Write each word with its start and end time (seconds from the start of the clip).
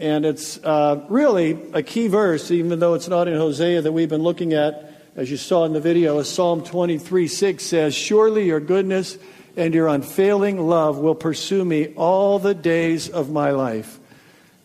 And 0.03 0.25
it's 0.25 0.61
uh, 0.61 1.01
really 1.07 1.57
a 1.71 1.81
key 1.81 2.09
verse, 2.09 2.51
even 2.51 2.77
though 2.79 2.93
it's 2.93 3.07
not 3.07 3.29
in 3.29 3.37
Hosea 3.37 3.83
that 3.83 3.93
we've 3.93 4.09
been 4.09 4.21
looking 4.21 4.51
at, 4.51 4.91
as 5.15 5.31
you 5.31 5.37
saw 5.37 5.63
in 5.63 5.71
the 5.71 5.79
video, 5.79 6.21
Psalm 6.23 6.61
23 6.61 7.25
6 7.25 7.63
says, 7.63 7.95
Surely 7.95 8.45
your 8.45 8.59
goodness 8.59 9.17
and 9.55 9.73
your 9.73 9.87
unfailing 9.87 10.59
love 10.59 10.97
will 10.97 11.15
pursue 11.15 11.63
me 11.63 11.93
all 11.95 12.37
the 12.37 12.53
days 12.53 13.07
of 13.07 13.31
my 13.31 13.51
life, 13.51 13.97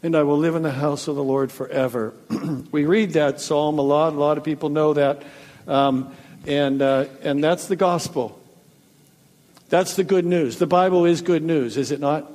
and 0.02 0.16
I 0.16 0.24
will 0.24 0.38
live 0.38 0.56
in 0.56 0.62
the 0.62 0.72
house 0.72 1.06
of 1.06 1.14
the 1.14 1.22
Lord 1.22 1.52
forever. 1.52 2.14
we 2.72 2.84
read 2.84 3.12
that 3.12 3.40
psalm 3.40 3.78
a 3.78 3.82
lot. 3.82 4.14
A 4.14 4.16
lot 4.16 4.38
of 4.38 4.44
people 4.44 4.70
know 4.70 4.94
that. 4.94 5.22
Um, 5.68 6.12
and, 6.48 6.82
uh, 6.82 7.04
and 7.22 7.44
that's 7.44 7.68
the 7.68 7.76
gospel. 7.76 8.42
That's 9.68 9.94
the 9.94 10.02
good 10.02 10.26
news. 10.26 10.58
The 10.58 10.66
Bible 10.66 11.04
is 11.04 11.22
good 11.22 11.44
news, 11.44 11.76
is 11.76 11.92
it 11.92 12.00
not? 12.00 12.28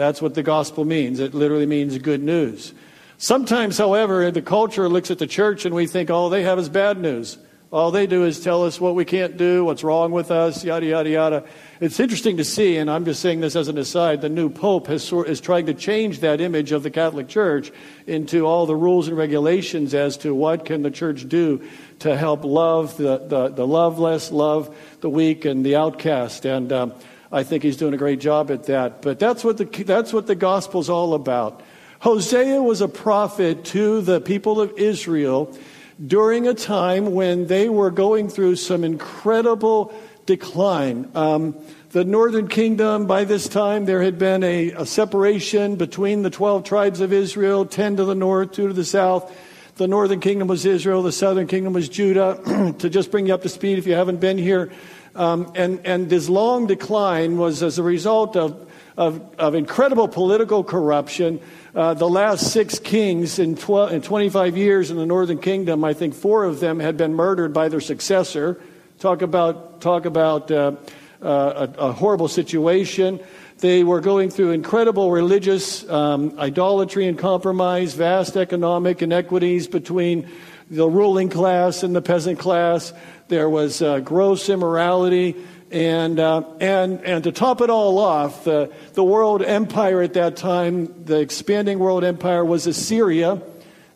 That's 0.00 0.22
what 0.22 0.32
the 0.32 0.42
gospel 0.42 0.86
means. 0.86 1.20
It 1.20 1.34
literally 1.34 1.66
means 1.66 1.98
good 1.98 2.22
news. 2.22 2.72
Sometimes, 3.18 3.76
however, 3.76 4.30
the 4.30 4.40
culture 4.40 4.88
looks 4.88 5.10
at 5.10 5.18
the 5.18 5.26
church 5.26 5.66
and 5.66 5.74
we 5.74 5.86
think 5.86 6.08
all 6.08 6.30
they 6.30 6.42
have 6.42 6.58
is 6.58 6.70
bad 6.70 6.98
news. 6.98 7.36
All 7.70 7.90
they 7.90 8.06
do 8.06 8.24
is 8.24 8.40
tell 8.40 8.64
us 8.64 8.80
what 8.80 8.94
we 8.94 9.04
can't 9.04 9.36
do, 9.36 9.62
what's 9.62 9.84
wrong 9.84 10.10
with 10.10 10.30
us, 10.30 10.64
yada, 10.64 10.86
yada, 10.86 11.10
yada. 11.10 11.44
It's 11.80 12.00
interesting 12.00 12.38
to 12.38 12.44
see, 12.44 12.78
and 12.78 12.90
I'm 12.90 13.04
just 13.04 13.20
saying 13.20 13.40
this 13.40 13.54
as 13.54 13.68
an 13.68 13.76
aside, 13.76 14.22
the 14.22 14.30
new 14.30 14.48
Pope 14.48 14.86
has, 14.86 15.12
is 15.12 15.38
trying 15.38 15.66
to 15.66 15.74
change 15.74 16.20
that 16.20 16.40
image 16.40 16.72
of 16.72 16.82
the 16.82 16.90
Catholic 16.90 17.28
Church 17.28 17.70
into 18.06 18.46
all 18.46 18.64
the 18.64 18.74
rules 18.74 19.06
and 19.06 19.18
regulations 19.18 19.92
as 19.92 20.16
to 20.16 20.34
what 20.34 20.64
can 20.64 20.80
the 20.82 20.90
church 20.90 21.28
do 21.28 21.62
to 21.98 22.16
help 22.16 22.42
love 22.42 22.96
the, 22.96 23.18
the, 23.18 23.48
the 23.48 23.66
loveless, 23.66 24.32
love 24.32 24.74
the 25.02 25.10
weak 25.10 25.44
and 25.44 25.62
the 25.64 25.76
outcast. 25.76 26.46
And 26.46 26.72
um, 26.72 26.94
I 27.32 27.44
think 27.44 27.62
he's 27.62 27.76
doing 27.76 27.94
a 27.94 27.98
great 27.98 28.20
job 28.20 28.50
at 28.50 28.64
that. 28.64 29.02
But 29.02 29.18
that's 29.18 29.44
what 29.44 29.56
the, 29.56 29.64
that's 29.64 30.12
what 30.12 30.26
the 30.26 30.34
gospel's 30.34 30.90
all 30.90 31.14
about. 31.14 31.62
Hosea 32.00 32.60
was 32.60 32.80
a 32.80 32.88
prophet 32.88 33.64
to 33.66 34.00
the 34.00 34.20
people 34.20 34.60
of 34.60 34.72
Israel 34.78 35.56
during 36.04 36.48
a 36.48 36.54
time 36.54 37.12
when 37.12 37.46
they 37.46 37.68
were 37.68 37.90
going 37.90 38.28
through 38.28 38.56
some 38.56 38.84
incredible 38.84 39.94
decline. 40.26 41.10
Um, 41.14 41.54
the 41.90 42.04
northern 42.04 42.48
kingdom, 42.48 43.06
by 43.06 43.24
this 43.24 43.48
time, 43.48 43.84
there 43.84 44.02
had 44.02 44.18
been 44.18 44.42
a, 44.42 44.70
a, 44.70 44.86
separation 44.86 45.76
between 45.76 46.22
the 46.22 46.30
12 46.30 46.64
tribes 46.64 47.00
of 47.00 47.12
Israel 47.12 47.66
10 47.66 47.96
to 47.96 48.04
the 48.04 48.14
north, 48.14 48.52
2 48.52 48.68
to 48.68 48.72
the 48.72 48.84
south. 48.84 49.36
The 49.76 49.88
northern 49.88 50.20
kingdom 50.20 50.46
was 50.46 50.64
Israel, 50.64 51.02
the 51.02 51.12
southern 51.12 51.48
kingdom 51.48 51.72
was 51.72 51.88
Judah. 51.88 52.74
to 52.78 52.88
just 52.88 53.10
bring 53.10 53.26
you 53.26 53.34
up 53.34 53.42
to 53.42 53.48
speed, 53.48 53.78
if 53.78 53.86
you 53.86 53.94
haven't 53.94 54.20
been 54.20 54.38
here, 54.38 54.70
um, 55.14 55.52
and, 55.54 55.84
and 55.84 56.08
this 56.08 56.28
long 56.28 56.66
decline 56.66 57.36
was 57.36 57.62
as 57.62 57.78
a 57.78 57.82
result 57.82 58.36
of, 58.36 58.70
of, 58.96 59.20
of 59.38 59.54
incredible 59.54 60.08
political 60.08 60.62
corruption. 60.62 61.40
Uh, 61.74 61.94
the 61.94 62.08
last 62.08 62.52
six 62.52 62.78
kings 62.78 63.38
in, 63.38 63.56
12, 63.56 63.92
in 63.92 64.02
25 64.02 64.56
years 64.56 64.90
in 64.90 64.96
the 64.96 65.06
northern 65.06 65.38
kingdom, 65.38 65.84
I 65.84 65.94
think 65.94 66.14
four 66.14 66.44
of 66.44 66.60
them 66.60 66.80
had 66.80 66.96
been 66.96 67.14
murdered 67.14 67.52
by 67.52 67.68
their 67.68 67.80
successor. 67.80 68.60
Talk 68.98 69.22
about, 69.22 69.80
talk 69.80 70.04
about 70.04 70.50
uh, 70.50 70.76
uh, 71.22 71.68
a, 71.78 71.88
a, 71.88 71.92
horrible 71.92 72.28
situation. 72.28 73.20
They 73.58 73.84
were 73.84 74.00
going 74.00 74.30
through 74.30 74.52
incredible 74.52 75.10
religious 75.10 75.88
um, 75.88 76.38
idolatry 76.38 77.06
and 77.06 77.18
compromise, 77.18 77.94
vast 77.94 78.36
economic 78.36 79.02
inequities 79.02 79.66
between 79.68 80.28
the 80.70 80.88
ruling 80.88 81.28
class 81.28 81.82
and 81.82 81.94
the 81.94 82.00
peasant 82.00 82.38
class. 82.38 82.92
There 83.30 83.48
was 83.48 83.80
uh, 83.80 84.00
gross 84.00 84.48
immorality. 84.48 85.36
And, 85.70 86.18
uh, 86.18 86.42
and, 86.60 87.00
and 87.04 87.22
to 87.22 87.30
top 87.30 87.60
it 87.60 87.70
all 87.70 88.00
off, 88.00 88.42
the, 88.42 88.72
the 88.94 89.04
world 89.04 89.40
empire 89.40 90.02
at 90.02 90.14
that 90.14 90.34
time, 90.36 91.04
the 91.04 91.20
expanding 91.20 91.78
world 91.78 92.02
empire, 92.02 92.44
was 92.44 92.66
Assyria, 92.66 93.40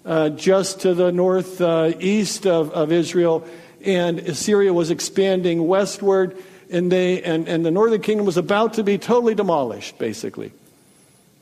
uh, 0.05 0.29
just 0.29 0.83
to 0.83 0.95
the 0.95 1.11
northeast 1.11 2.47
uh, 2.47 2.61
of, 2.61 2.71
of 2.71 2.93
Israel. 2.93 3.45
And 3.85 4.21
Assyria 4.21 4.73
was 4.73 4.93
expanding 4.93 5.67
westward, 5.67 6.41
and, 6.71 6.93
they, 6.93 7.21
and, 7.21 7.49
and 7.49 7.67
the 7.67 7.73
northern 7.73 8.03
kingdom 8.03 8.27
was 8.27 8.37
about 8.37 8.75
to 8.75 8.85
be 8.85 8.99
totally 8.99 9.35
demolished, 9.35 9.99
basically. 9.99 10.53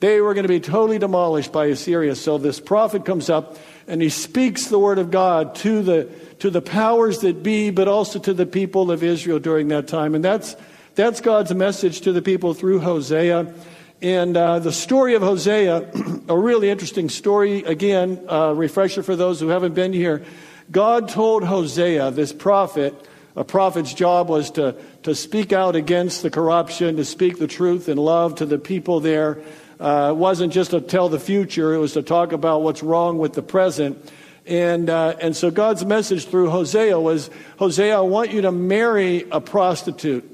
They 0.01 0.23
were 0.23 0.33
going 0.33 0.45
to 0.45 0.49
be 0.49 0.61
totally 0.61 0.99
demolished 0.99 1.53
by 1.53 1.67
Assyria. 1.67 2.15
So 2.15 2.39
this 2.39 2.59
prophet 2.59 3.05
comes 3.05 3.29
up 3.29 3.59
and 3.87 4.01
he 4.01 4.09
speaks 4.09 4.67
the 4.67 4.79
word 4.79 4.99
of 4.99 5.11
God 5.11 5.55
to 5.57 5.83
the, 5.83 6.11
to 6.39 6.51
the 6.51 6.63
powers 6.63 7.21
that 7.21 7.43
be, 7.43 7.71
but 7.71 7.89
also 7.89 8.19
to 8.21 8.35
the 8.35 8.47
people 8.47 8.91
of 8.91 9.03
Israel 9.03 9.39
during 9.39 9.69
that 9.69 9.89
time. 9.89 10.15
And 10.15 10.25
that's, 10.25 10.57
that's 10.95 11.21
God's 11.21 11.55
message 11.55 12.03
to 12.03 12.13
the 12.13 12.23
people 12.23 12.55
through 12.55 12.81
Hosea. 12.81 13.53
And 14.01 14.37
uh, 14.37 14.59
the 14.59 14.73
story 14.73 15.15
of 15.15 15.23
Hosea, 15.23 15.91
a 16.29 16.37
really 16.37 16.71
interesting 16.71 17.09
story. 17.09 17.65
Again, 17.65 18.25
uh, 18.29 18.53
refresher 18.55 19.03
for 19.03 19.17
those 19.17 19.41
who 19.41 19.49
haven't 19.49 19.75
been 19.75 19.93
here. 19.93 20.25
God 20.71 21.09
told 21.09 21.45
Hosea, 21.45 22.11
this 22.13 22.33
prophet, 22.33 22.95
a 23.37 23.45
prophet's 23.45 23.95
job 23.95 24.29
was 24.29 24.51
to, 24.53 24.77
to 25.03 25.15
speak 25.15 25.53
out 25.53 25.77
against 25.77 26.23
the 26.23 26.31
corruption, 26.31 26.97
to 26.97 27.05
speak 27.05 27.39
the 27.39 27.47
truth 27.47 27.89
in 27.89 27.97
love 27.97 28.37
to 28.37 28.47
the 28.47 28.59
people 28.59 29.01
there 29.01 29.39
uh, 29.83 30.15
wasn't 30.15 30.53
just 30.53 30.71
to 30.71 30.81
tell 30.81 31.09
the 31.09 31.19
future, 31.19 31.75
it 31.75 31.79
was 31.79 31.95
to 31.95 32.03
talk 32.03 32.31
about 32.31 32.63
what's 32.63 32.85
wrong 32.85 33.19
with 33.19 33.33
the 33.33 33.43
present. 33.43 33.99
And, 34.47 34.89
uh, 34.89 35.17
and 35.21 35.37
so 35.37 35.51
God's 35.51 35.85
message 35.85 36.27
through 36.27 36.51
Hosea 36.51 36.99
was 37.01 37.31
Hosea, 37.59 37.97
I 37.97 38.01
want 38.03 38.31
you 38.31 38.43
to 38.43 38.53
marry 38.53 39.27
a 39.31 39.41
prostitute, 39.41 40.25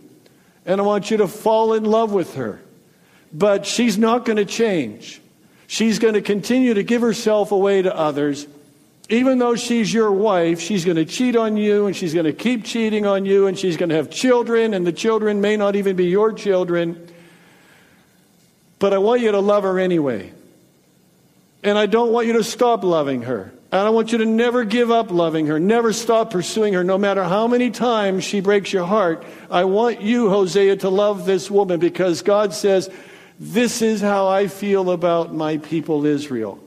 and 0.66 0.80
I 0.80 0.84
want 0.84 1.10
you 1.10 1.16
to 1.18 1.28
fall 1.28 1.72
in 1.72 1.84
love 1.84 2.12
with 2.12 2.34
her. 2.34 2.60
But 3.32 3.64
she's 3.64 3.96
not 3.96 4.26
going 4.26 4.36
to 4.36 4.44
change. 4.44 5.20
She's 5.66 5.98
going 5.98 6.14
to 6.14 6.22
continue 6.22 6.74
to 6.74 6.82
give 6.82 7.00
herself 7.00 7.50
away 7.50 7.80
to 7.80 7.94
others. 7.94 8.46
Even 9.08 9.38
though 9.38 9.56
she's 9.56 9.92
your 9.92 10.12
wife, 10.12 10.60
she's 10.60 10.84
going 10.84 10.98
to 10.98 11.06
cheat 11.06 11.36
on 11.36 11.56
you 11.56 11.86
and 11.86 11.96
she's 11.96 12.12
going 12.12 12.26
to 12.26 12.34
keep 12.34 12.64
cheating 12.64 13.06
on 13.06 13.24
you 13.24 13.46
and 13.46 13.58
she's 13.58 13.78
going 13.78 13.88
to 13.88 13.94
have 13.94 14.10
children, 14.10 14.74
and 14.74 14.86
the 14.86 14.92
children 14.92 15.40
may 15.40 15.56
not 15.56 15.74
even 15.74 15.96
be 15.96 16.04
your 16.04 16.34
children. 16.34 17.08
But 18.78 18.94
I 18.94 18.98
want 18.98 19.20
you 19.20 19.32
to 19.32 19.40
love 19.40 19.64
her 19.64 19.78
anyway. 19.78 20.32
And 21.62 21.76
I 21.76 21.86
don't 21.86 22.12
want 22.12 22.26
you 22.26 22.34
to 22.34 22.44
stop 22.44 22.84
loving 22.84 23.22
her. 23.22 23.52
And 23.70 23.82
I 23.82 23.90
want 23.90 24.12
you 24.12 24.18
to 24.18 24.24
never 24.24 24.64
give 24.64 24.90
up 24.90 25.10
loving 25.10 25.46
her, 25.48 25.60
never 25.60 25.92
stop 25.92 26.30
pursuing 26.30 26.72
her, 26.72 26.82
no 26.82 26.96
matter 26.96 27.22
how 27.22 27.46
many 27.46 27.70
times 27.70 28.24
she 28.24 28.40
breaks 28.40 28.72
your 28.72 28.86
heart. 28.86 29.24
I 29.50 29.64
want 29.64 30.00
you, 30.00 30.30
Hosea, 30.30 30.76
to 30.76 30.88
love 30.88 31.26
this 31.26 31.50
woman 31.50 31.78
because 31.78 32.22
God 32.22 32.54
says, 32.54 32.88
This 33.38 33.82
is 33.82 34.00
how 34.00 34.26
I 34.26 34.46
feel 34.46 34.90
about 34.90 35.34
my 35.34 35.58
people 35.58 36.06
Israel. 36.06 36.58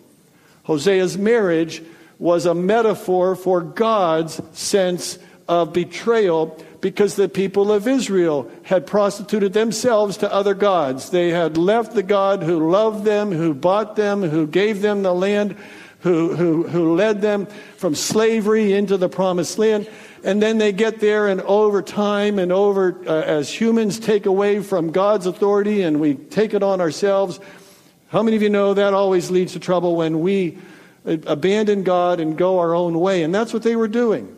Hosea's 0.63 1.17
marriage 1.17 1.81
was 2.19 2.45
a 2.45 2.53
metaphor 2.53 3.35
for 3.35 3.61
God's 3.61 4.39
sense 4.53 5.17
of 5.47 5.73
betrayal 5.73 6.63
because 6.81 7.15
the 7.15 7.29
people 7.29 7.71
of 7.71 7.87
Israel 7.87 8.51
had 8.63 8.87
prostituted 8.87 9.53
themselves 9.53 10.17
to 10.17 10.33
other 10.33 10.55
gods. 10.55 11.11
They 11.11 11.29
had 11.29 11.55
left 11.55 11.93
the 11.93 12.03
God 12.03 12.41
who 12.41 12.71
loved 12.71 13.05
them, 13.05 13.31
who 13.31 13.53
bought 13.53 13.95
them, 13.95 14.23
who 14.23 14.47
gave 14.47 14.81
them 14.81 15.03
the 15.03 15.13
land, 15.13 15.55
who, 15.99 16.35
who, 16.35 16.67
who 16.67 16.95
led 16.95 17.21
them 17.21 17.45
from 17.77 17.93
slavery 17.93 18.73
into 18.73 18.97
the 18.97 19.09
promised 19.09 19.59
land. 19.59 19.87
And 20.23 20.41
then 20.41 20.57
they 20.57 20.71
get 20.71 20.99
there, 20.99 21.27
and 21.27 21.41
over 21.41 21.83
time 21.83 22.39
and 22.39 22.51
over, 22.51 22.99
uh, 23.07 23.21
as 23.21 23.49
humans 23.51 23.99
take 23.99 24.25
away 24.25 24.61
from 24.61 24.91
God's 24.91 25.27
authority 25.27 25.83
and 25.83 25.99
we 25.99 26.15
take 26.15 26.53
it 26.53 26.63
on 26.63 26.81
ourselves, 26.81 27.39
how 28.09 28.23
many 28.23 28.35
of 28.35 28.41
you 28.41 28.49
know 28.49 28.73
that 28.73 28.93
always 28.93 29.31
leads 29.31 29.53
to 29.53 29.59
trouble 29.59 29.95
when 29.95 30.19
we 30.19 30.57
abandon 31.05 31.83
God 31.83 32.19
and 32.19 32.37
go 32.37 32.59
our 32.59 32.73
own 32.73 32.99
way? 32.99 33.23
And 33.23 33.33
that's 33.33 33.53
what 33.53 33.63
they 33.63 33.75
were 33.75 33.87
doing. 33.87 34.35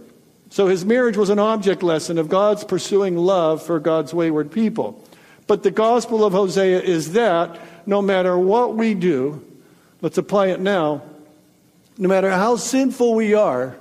So 0.54 0.68
his 0.68 0.86
marriage 0.86 1.18
was 1.18 1.32
an 1.32 1.40
object 1.40 1.82
lesson 1.82 2.20
of 2.20 2.30
God's 2.30 2.64
pursuing 2.64 3.18
love 3.18 3.64
for 3.64 3.80
God's 3.80 4.14
wayward 4.14 4.52
people. 4.52 5.04
But 5.48 5.64
the 5.64 5.72
gospel 5.72 6.24
of 6.24 6.34
Hosea 6.34 6.80
is 6.80 7.14
that 7.14 7.60
no 7.88 8.04
matter 8.04 8.38
what 8.38 8.76
we 8.76 8.94
do, 8.94 9.44
let's 10.02 10.20
apply 10.20 10.50
it 10.50 10.60
now, 10.60 11.02
no 11.98 12.08
matter 12.08 12.30
how 12.30 12.58
sinful 12.58 13.16
we 13.16 13.34
are, 13.34 13.76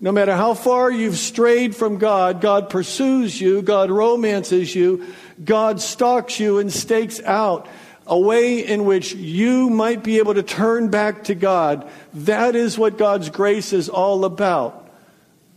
no 0.00 0.10
matter 0.10 0.34
how 0.34 0.54
far 0.54 0.90
you've 0.90 1.18
strayed 1.18 1.76
from 1.76 1.98
God, 1.98 2.40
God 2.40 2.70
pursues 2.70 3.38
you, 3.38 3.60
God 3.60 3.90
romances 3.90 4.74
you, 4.74 5.04
God 5.44 5.82
stalks 5.82 6.40
you 6.40 6.60
and 6.60 6.72
stakes 6.72 7.20
out 7.24 7.68
a 8.06 8.18
way 8.18 8.64
in 8.66 8.86
which 8.86 9.12
you 9.12 9.68
might 9.68 10.02
be 10.02 10.16
able 10.16 10.32
to 10.32 10.42
turn 10.42 10.88
back 10.88 11.24
to 11.24 11.34
God. 11.34 11.86
That 12.14 12.56
is 12.56 12.78
what 12.78 12.96
God's 12.96 13.28
grace 13.28 13.74
is 13.74 13.90
all 13.90 14.24
about. 14.24 14.86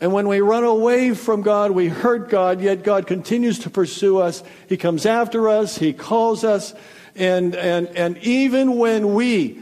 And 0.04 0.12
when 0.12 0.28
we 0.28 0.42
run 0.42 0.66
away 0.66 1.14
from 1.14 1.44
God, 1.44 1.72
we 1.72 1.88
hurt 1.88 2.28
God, 2.28 2.60
yet 2.60 2.84
God 2.84 3.08
continues 3.08 3.60
to 3.60 3.70
pursue 3.70 4.18
us. 4.18 4.44
He 4.68 4.76
comes 4.76 5.06
after 5.06 5.48
us, 5.48 5.78
He 5.78 5.94
calls 5.94 6.44
us, 6.44 6.74
and, 7.16 7.56
and, 7.56 7.88
and 7.88 8.18
even 8.18 8.78
when 8.78 9.14
we 9.14 9.62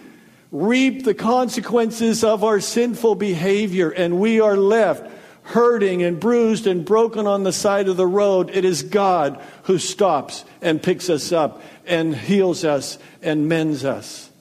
reap 0.52 1.04
the 1.04 1.14
consequences 1.14 2.24
of 2.24 2.44
our 2.44 2.60
sinful 2.60 3.14
behavior 3.14 3.92
and 3.92 4.20
we 4.20 4.42
are 4.42 4.58
left 4.58 5.08
hurting 5.44 6.02
and 6.02 6.20
bruised 6.20 6.66
and 6.66 6.86
broken 6.86 7.28
on 7.28 7.44
the 7.44 7.54
side 7.54 7.88
of 7.88 7.96
the 7.96 8.08
road, 8.08 8.50
it 8.52 8.66
is 8.66 8.82
God 8.82 9.40
who 9.66 9.78
stops 9.78 10.44
and 10.60 10.82
picks 10.82 11.08
us 11.12 11.32
up 11.32 11.62
and 11.86 12.16
heals 12.16 12.66
us 12.66 12.98
and 13.22 13.48
mends 13.48 13.86
us. 13.86 14.32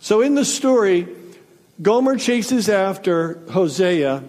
So 0.00 0.22
in 0.22 0.34
the 0.34 0.46
story, 0.46 1.08
Gomer 1.82 2.16
chases 2.16 2.70
after 2.70 3.42
Hosea 3.50 4.24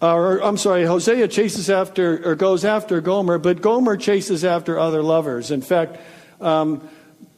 or 0.00 0.42
I'm 0.42 0.56
sorry, 0.56 0.84
Hosea 0.84 1.28
chases 1.28 1.70
after 1.70 2.30
or 2.30 2.34
goes 2.34 2.64
after 2.64 3.00
Gomer, 3.00 3.38
but 3.38 3.62
Gomer 3.62 3.96
chases 3.96 4.44
after 4.44 4.78
other 4.78 5.02
lovers. 5.02 5.50
In 5.50 5.62
fact, 5.62 5.98
um, 6.40 6.88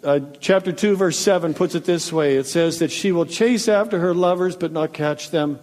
uh, 0.03 0.21
chapter 0.41 0.73
2, 0.73 0.97
verse 0.97 1.19
7 1.19 1.55
puts 1.55 1.75
it 1.75 1.85
this 1.85 2.13
way 2.13 2.37
it 2.37 2.47
says 2.47 2.79
that 2.79 2.91
she 2.91 3.13
will 3.13 3.27
chase 3.27 3.69
after 3.69 3.99
her 4.01 4.15
lovers 4.15 4.57
but 4.57 4.73
not 4.73 4.93
catch 4.93 5.31
them. 5.31 5.59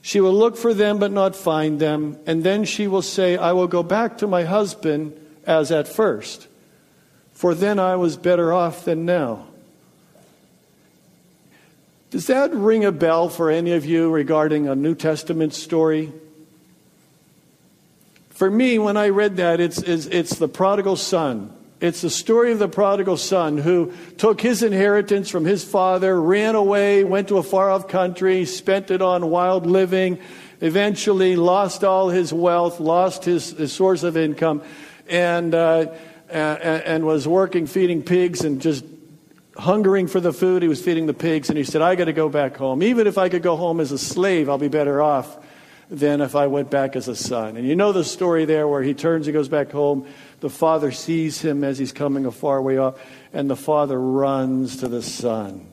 She 0.00 0.20
will 0.20 0.34
look 0.34 0.56
for 0.56 0.74
them 0.74 0.98
but 0.98 1.12
not 1.12 1.36
find 1.36 1.80
them. 1.80 2.18
And 2.26 2.44
then 2.44 2.64
she 2.64 2.86
will 2.86 3.02
say, 3.02 3.36
I 3.36 3.52
will 3.52 3.66
go 3.66 3.82
back 3.82 4.18
to 4.18 4.26
my 4.26 4.44
husband 4.44 5.18
as 5.46 5.72
at 5.72 5.88
first, 5.88 6.46
for 7.32 7.54
then 7.54 7.78
I 7.78 7.96
was 7.96 8.16
better 8.16 8.52
off 8.52 8.84
than 8.84 9.04
now. 9.04 9.46
Does 12.10 12.28
that 12.28 12.54
ring 12.54 12.86
a 12.86 12.92
bell 12.92 13.28
for 13.28 13.50
any 13.50 13.72
of 13.72 13.84
you 13.84 14.10
regarding 14.10 14.66
a 14.66 14.74
New 14.74 14.94
Testament 14.94 15.52
story? 15.52 16.10
For 18.30 18.50
me, 18.50 18.78
when 18.78 18.96
I 18.96 19.10
read 19.10 19.36
that, 19.36 19.60
it's, 19.60 19.78
it's, 19.78 20.06
it's, 20.06 20.36
the 20.36 20.48
prodigal 20.48 20.96
son. 20.96 21.52
It's 21.80 22.00
the 22.00 22.08
story 22.08 22.52
of 22.52 22.58
the 22.58 22.68
prodigal 22.68 23.18
son 23.18 23.58
who 23.58 23.92
took 24.16 24.40
his 24.40 24.62
inheritance 24.62 25.28
from 25.28 25.44
his 25.44 25.64
father, 25.64 26.18
ran 26.20 26.54
away, 26.54 27.04
went 27.04 27.28
to 27.28 27.38
a 27.38 27.42
far 27.42 27.70
off 27.70 27.88
country, 27.88 28.46
spent 28.46 28.90
it 28.90 29.02
on 29.02 29.28
wild 29.28 29.66
living, 29.66 30.18
eventually 30.62 31.36
lost 31.36 31.84
all 31.84 32.08
his 32.08 32.32
wealth, 32.32 32.80
lost 32.80 33.24
his, 33.24 33.50
his 33.50 33.72
source 33.72 34.02
of 34.02 34.16
income, 34.16 34.62
and, 35.08 35.54
uh, 35.54 35.92
and, 36.30 36.62
and 36.62 37.06
was 37.06 37.28
working 37.28 37.66
feeding 37.66 38.02
pigs 38.02 38.44
and 38.44 38.62
just 38.62 38.84
hungering 39.58 40.06
for 40.06 40.20
the 40.20 40.32
food. 40.32 40.62
He 40.62 40.68
was 40.68 40.82
feeding 40.82 41.06
the 41.06 41.14
pigs, 41.14 41.48
and 41.48 41.58
he 41.58 41.64
said, 41.64 41.82
I 41.82 41.96
got 41.96 42.04
to 42.04 42.12
go 42.12 42.28
back 42.28 42.56
home. 42.56 42.82
Even 42.82 43.06
if 43.06 43.18
I 43.18 43.28
could 43.28 43.42
go 43.42 43.56
home 43.56 43.80
as 43.80 43.92
a 43.92 43.98
slave, 43.98 44.48
I'll 44.48 44.58
be 44.58 44.68
better 44.68 45.02
off 45.02 45.36
than 45.90 46.20
if 46.20 46.36
I 46.36 46.46
went 46.46 46.70
back 46.70 46.96
as 46.96 47.08
a 47.08 47.16
son. 47.16 47.56
And 47.56 47.66
you 47.66 47.74
know 47.74 47.92
the 47.92 48.04
story 48.04 48.44
there 48.44 48.68
where 48.68 48.82
he 48.82 48.94
turns, 48.94 49.26
he 49.26 49.32
goes 49.32 49.48
back 49.48 49.70
home. 49.70 50.06
The 50.40 50.50
father 50.50 50.92
sees 50.92 51.40
him 51.40 51.64
as 51.64 51.78
he's 51.78 51.92
coming 51.92 52.26
a 52.26 52.30
far 52.30 52.62
way 52.62 52.78
off, 52.78 53.00
and 53.32 53.50
the 53.50 53.56
father 53.56 54.00
runs 54.00 54.78
to 54.78 54.88
the 54.88 55.02
son. 55.02 55.66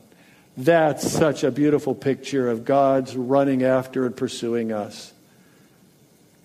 That's 0.56 1.10
such 1.10 1.44
a 1.44 1.50
beautiful 1.50 1.94
picture 1.94 2.50
of 2.50 2.64
God's 2.64 3.14
running 3.14 3.62
after 3.62 4.06
and 4.06 4.16
pursuing 4.16 4.72
us. 4.72 5.12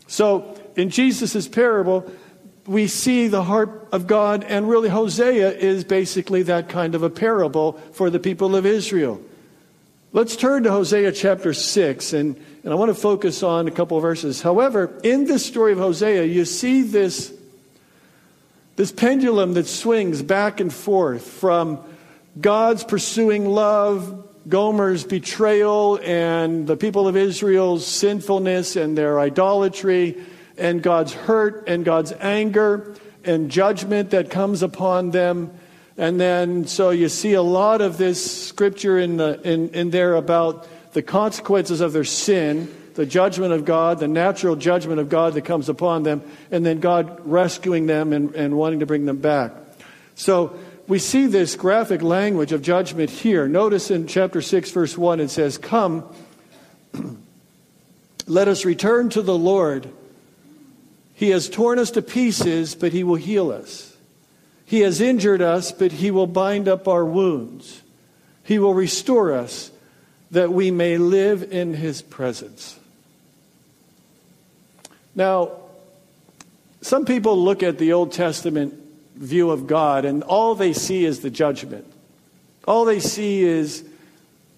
So, 0.08 0.60
in 0.76 0.90
Jesus' 0.90 1.48
parable, 1.48 2.12
we 2.68 2.88
see 2.88 3.28
the 3.28 3.44
heart 3.44 3.88
of 3.92 4.08
God, 4.08 4.44
and 4.44 4.70
really, 4.70 4.90
Hosea 4.90 5.52
is 5.52 5.84
basically 5.84 6.44
that 6.44 6.70
kind 6.70 6.96
of 6.96 7.04
a 7.04 7.10
parable 7.10 7.74
for 7.94 8.10
the 8.10 8.20
people 8.20 8.56
of 8.56 8.66
Israel. 8.66 9.22
Let's 10.14 10.36
turn 10.36 10.64
to 10.64 10.72
Hosea 10.72 11.14
chapter 11.14 11.54
6, 11.54 12.14
and, 12.14 12.36
and 12.64 12.74
I 12.74 12.76
want 12.76 12.90
to 12.90 12.96
focus 12.96 13.44
on 13.44 13.68
a 13.68 13.72
couple 13.72 14.00
verses. 14.00 14.42
However, 14.42 15.00
in 15.04 15.26
this 15.26 15.46
story 15.46 15.72
of 15.72 15.80
Hosea, 15.80 16.26
you 16.26 16.46
see 16.46 16.82
this, 16.82 17.34
this 18.76 18.92
pendulum 18.92 19.54
that 19.54 19.68
swings 19.68 20.22
back 20.22 20.60
and 20.60 20.72
forth 20.72 21.26
from 21.26 21.80
God's 22.40 22.84
pursuing 22.84 23.48
love, 23.48 24.28
Gomer's 24.48 25.04
betrayal, 25.04 26.00
and 26.04 26.68
the 26.68 26.78
people 26.78 27.08
of 27.08 27.16
Israel's 27.16 27.88
sinfulness 27.88 28.76
and 28.76 28.98
their 28.98 29.20
idolatry, 29.20 30.22
and 30.58 30.82
God's 30.82 31.14
hurt 31.14 31.68
and 31.68 31.84
God's 31.86 32.14
anger 32.20 32.96
and 33.24 33.52
judgment 33.52 34.12
that 34.12 34.30
comes 34.30 34.64
upon 34.64 35.12
them. 35.12 35.52
And 35.98 36.20
then, 36.20 36.68
so 36.68 36.90
you 36.90 37.10
see 37.10 37.34
a 37.34 37.42
lot 37.42 37.82
of 37.82 37.98
this 37.98 38.48
scripture 38.48 38.98
in, 38.98 39.18
the, 39.18 39.40
in, 39.42 39.70
in 39.70 39.90
there 39.92 40.16
about 40.16 40.68
the 40.94 41.02
consequences 41.02 41.82
of 41.82 41.94
their 41.94 42.04
sin, 42.04 42.74
the 42.96 43.06
judgment 43.06 43.54
of 43.54 43.66
God, 43.66 44.00
the 44.00 44.08
natural 44.08 44.56
judgment 44.56 45.00
of 45.00 45.10
God 45.10 45.34
that 45.34 45.46
comes 45.46 45.70
upon 45.70 46.04
them, 46.04 46.22
and 46.50 46.66
then 46.66 46.80
God 46.80 47.22
rescuing 47.26 47.86
them 47.86 48.14
and, 48.14 48.36
and 48.36 48.58
wanting 48.58 48.80
to 48.80 48.86
bring 48.86 49.06
them 49.06 49.18
back. 49.18 49.52
So 50.16 50.58
we 50.88 51.00
see 51.00 51.28
this 51.28 51.56
graphic 51.56 52.02
language 52.02 52.52
of 52.52 52.62
judgment 52.62 53.10
here. 53.10 53.48
Notice 53.48 53.92
in 53.92 54.08
chapter 54.08 54.42
6, 54.42 54.72
verse 54.72 54.98
1, 54.98 55.20
it 55.20 55.30
says, 55.30 55.58
Come, 55.58 56.04
let 58.28 58.48
us 58.48 58.66
return 58.66 59.10
to 59.12 59.22
the 59.22 59.38
Lord. 59.38 59.90
He 61.22 61.30
has 61.30 61.48
torn 61.48 61.78
us 61.78 61.92
to 61.92 62.02
pieces, 62.02 62.74
but 62.74 62.94
he 62.94 63.04
will 63.04 63.14
heal 63.14 63.52
us. 63.52 63.96
He 64.66 64.80
has 64.80 65.00
injured 65.00 65.40
us, 65.40 65.72
but 65.72 65.92
He 65.92 66.10
will 66.10 66.26
bind 66.26 66.68
up 66.68 66.88
our 66.88 67.06
wounds. 67.06 67.84
He 68.44 68.58
will 68.58 68.74
restore 68.74 69.32
us 69.32 69.70
that 70.32 70.52
we 70.52 70.72
may 70.72 70.98
live 70.98 71.54
in 71.54 71.76
His 71.76 72.02
presence. 72.02 72.80
Now, 75.14 75.52
some 76.82 77.06
people 77.06 77.38
look 77.38 77.62
at 77.62 77.78
the 77.78 77.94
Old 77.94 78.14
Testament 78.14 78.74
view 79.14 79.52
of 79.52 79.68
God 79.68 80.06
and 80.06 80.24
all 80.24 80.56
they 80.56 80.74
see 80.74 81.06
is 81.06 81.20
the 81.20 81.30
judgment. 81.30 81.86
All 82.68 82.84
they 82.84 83.00
see 83.00 83.44
is 83.44 83.84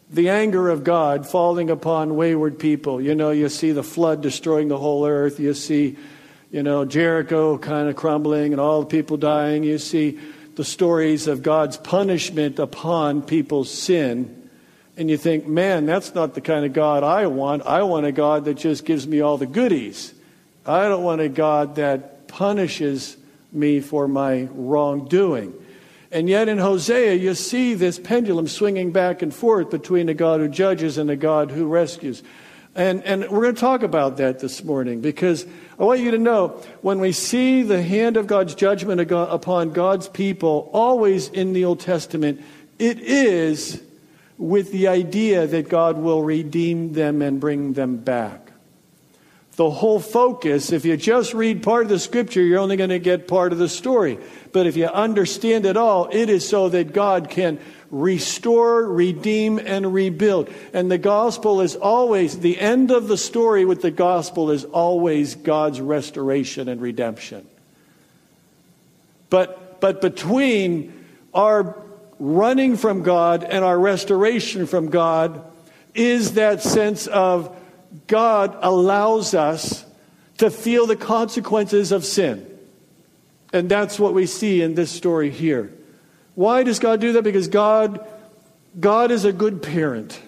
the 0.09 0.29
anger 0.29 0.69
of 0.69 0.85
God 0.85 1.27
falling 1.27 1.69
upon 1.69 2.15
wayward 2.15 2.57
people. 2.57 3.01
You 3.01 3.15
know, 3.15 3.31
you 3.31 3.49
see 3.49 3.73
the 3.73 3.83
flood 3.83 4.21
destroying 4.21 4.69
the 4.69 4.77
whole 4.77 5.05
earth. 5.05 5.41
You 5.41 5.53
see 5.53 5.97
you 6.53 6.61
know, 6.61 6.85
Jericho 6.85 7.57
kind 7.57 7.89
of 7.89 7.95
crumbling 7.95 8.53
and 8.53 8.61
all 8.61 8.81
the 8.81 8.85
people 8.85 9.17
dying. 9.17 9.63
You 9.63 9.79
see 9.79 10.19
the 10.53 10.63
stories 10.63 11.25
of 11.25 11.41
God's 11.41 11.77
punishment 11.77 12.59
upon 12.59 13.23
people's 13.23 13.71
sin. 13.71 14.49
And 14.95 15.09
you 15.09 15.17
think, 15.17 15.47
man, 15.47 15.87
that's 15.87 16.13
not 16.13 16.35
the 16.35 16.41
kind 16.41 16.63
of 16.63 16.71
God 16.71 17.03
I 17.03 17.25
want. 17.25 17.63
I 17.63 17.81
want 17.81 18.05
a 18.05 18.11
God 18.11 18.45
that 18.45 18.53
just 18.53 18.85
gives 18.85 19.07
me 19.07 19.19
all 19.19 19.39
the 19.39 19.47
goodies. 19.47 20.13
I 20.63 20.87
don't 20.89 21.03
want 21.03 21.21
a 21.21 21.27
God 21.27 21.77
that 21.77 22.27
punishes 22.27 23.17
me 23.51 23.79
for 23.79 24.07
my 24.07 24.47
wrongdoing. 24.51 25.55
And 26.11 26.29
yet 26.29 26.49
in 26.49 26.59
Hosea, 26.59 27.15
you 27.15 27.33
see 27.33 27.73
this 27.73 27.97
pendulum 27.97 28.47
swinging 28.47 28.91
back 28.91 29.23
and 29.23 29.33
forth 29.33 29.71
between 29.71 30.07
a 30.07 30.13
God 30.13 30.39
who 30.39 30.49
judges 30.49 30.99
and 30.99 31.09
a 31.09 31.15
God 31.15 31.49
who 31.49 31.65
rescues. 31.65 32.21
And, 32.75 33.03
and 33.03 33.29
we're 33.29 33.43
going 33.43 33.55
to 33.55 33.61
talk 33.61 33.83
about 33.83 34.17
that 34.17 34.39
this 34.39 34.63
morning 34.63 35.01
because 35.01 35.45
I 35.77 35.83
want 35.83 35.99
you 35.99 36.11
to 36.11 36.17
know 36.17 36.61
when 36.81 36.99
we 36.99 37.11
see 37.11 37.61
the 37.61 37.81
hand 37.83 38.17
of 38.17 38.25
God's 38.25 38.55
judgment 38.55 38.99
upon 39.11 39.73
God's 39.73 40.07
people, 40.07 40.69
always 40.73 41.29
in 41.29 41.53
the 41.53 41.65
Old 41.65 41.79
Testament, 41.79 42.41
it 42.79 42.99
is 42.99 43.81
with 44.39 44.71
the 44.71 44.87
idea 44.87 45.45
that 45.45 45.69
God 45.69 45.97
will 45.97 46.23
redeem 46.23 46.93
them 46.93 47.21
and 47.21 47.39
bring 47.39 47.73
them 47.73 47.97
back. 47.97 48.51
The 49.55 49.69
whole 49.69 49.99
focus, 49.99 50.71
if 50.71 50.83
you 50.83 50.97
just 50.97 51.35
read 51.35 51.61
part 51.61 51.83
of 51.83 51.89
the 51.89 51.99
scripture, 51.99 52.41
you're 52.41 52.59
only 52.59 52.75
going 52.75 52.89
to 52.89 52.97
get 52.97 53.27
part 53.27 53.51
of 53.51 53.59
the 53.59 53.69
story. 53.69 54.17
But 54.51 54.65
if 54.65 54.75
you 54.75 54.87
understand 54.87 55.67
it 55.67 55.77
all, 55.77 56.09
it 56.11 56.27
is 56.27 56.47
so 56.47 56.69
that 56.69 56.91
God 56.91 57.29
can 57.29 57.59
restore, 57.93 58.83
redeem, 58.87 59.59
and 59.59 59.93
rebuild. 59.93 60.51
And 60.73 60.89
the 60.89 60.97
gospel 60.97 61.61
is 61.61 61.75
always, 61.75 62.39
the 62.39 62.59
end 62.59 62.89
of 62.89 63.07
the 63.07 63.17
story 63.17 63.65
with 63.65 63.83
the 63.83 63.91
gospel 63.91 64.49
is 64.49 64.65
always 64.65 65.35
God's 65.35 65.79
restoration 65.79 66.67
and 66.67 66.81
redemption. 66.81 67.47
But, 69.29 69.79
but 69.79 70.01
between 70.01 71.05
our 71.35 71.77
running 72.17 72.77
from 72.77 73.03
God 73.03 73.43
and 73.43 73.63
our 73.63 73.77
restoration 73.77 74.65
from 74.65 74.89
God 74.89 75.43
is 75.93 76.33
that 76.33 76.63
sense 76.63 77.05
of 77.05 77.55
God 78.07 78.57
allows 78.59 79.35
us 79.35 79.85
to 80.39 80.49
feel 80.49 80.87
the 80.87 80.95
consequences 80.95 81.91
of 81.91 82.03
sin. 82.05 82.49
And 83.51 83.69
that's 83.69 83.99
what 83.99 84.15
we 84.15 84.25
see 84.25 84.63
in 84.63 84.73
this 84.73 84.89
story 84.89 85.29
here. 85.29 85.71
Why 86.35 86.63
does 86.63 86.79
God 86.79 86.99
do 86.99 87.13
that? 87.13 87.23
Because 87.23 87.47
God, 87.47 88.05
God 88.79 89.11
is 89.11 89.25
a 89.25 89.33
good 89.33 89.61
parent. 89.61 90.19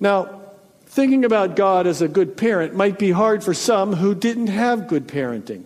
Now, 0.00 0.42
thinking 0.86 1.24
about 1.24 1.56
God 1.56 1.86
as 1.86 2.02
a 2.02 2.08
good 2.08 2.36
parent 2.36 2.74
might 2.74 2.98
be 2.98 3.10
hard 3.10 3.44
for 3.44 3.54
some 3.54 3.94
who 3.94 4.14
didn't 4.14 4.48
have 4.48 4.88
good 4.88 5.06
parenting. 5.06 5.64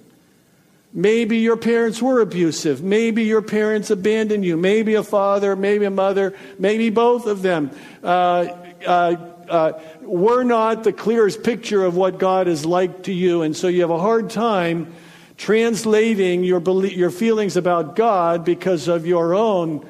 Maybe 0.94 1.38
your 1.38 1.56
parents 1.56 2.02
were 2.02 2.20
abusive. 2.20 2.82
Maybe 2.82 3.24
your 3.24 3.40
parents 3.40 3.90
abandoned 3.90 4.44
you. 4.44 4.58
Maybe 4.58 4.94
a 4.94 5.02
father, 5.02 5.56
maybe 5.56 5.86
a 5.86 5.90
mother, 5.90 6.36
maybe 6.58 6.90
both 6.90 7.26
of 7.26 7.40
them 7.40 7.70
uh, 8.02 8.48
uh, 8.86 9.16
uh, 9.48 9.80
were 10.02 10.44
not 10.44 10.84
the 10.84 10.92
clearest 10.92 11.42
picture 11.42 11.82
of 11.82 11.96
what 11.96 12.18
God 12.18 12.46
is 12.46 12.66
like 12.66 13.04
to 13.04 13.12
you. 13.12 13.40
And 13.40 13.56
so 13.56 13.68
you 13.68 13.80
have 13.80 13.90
a 13.90 13.98
hard 13.98 14.28
time 14.28 14.92
translating 15.36 16.44
your, 16.44 16.60
belief, 16.60 16.92
your 16.92 17.10
feelings 17.10 17.56
about 17.56 17.96
God 17.96 18.44
because 18.44 18.88
of 18.88 19.06
your 19.06 19.34
own 19.34 19.86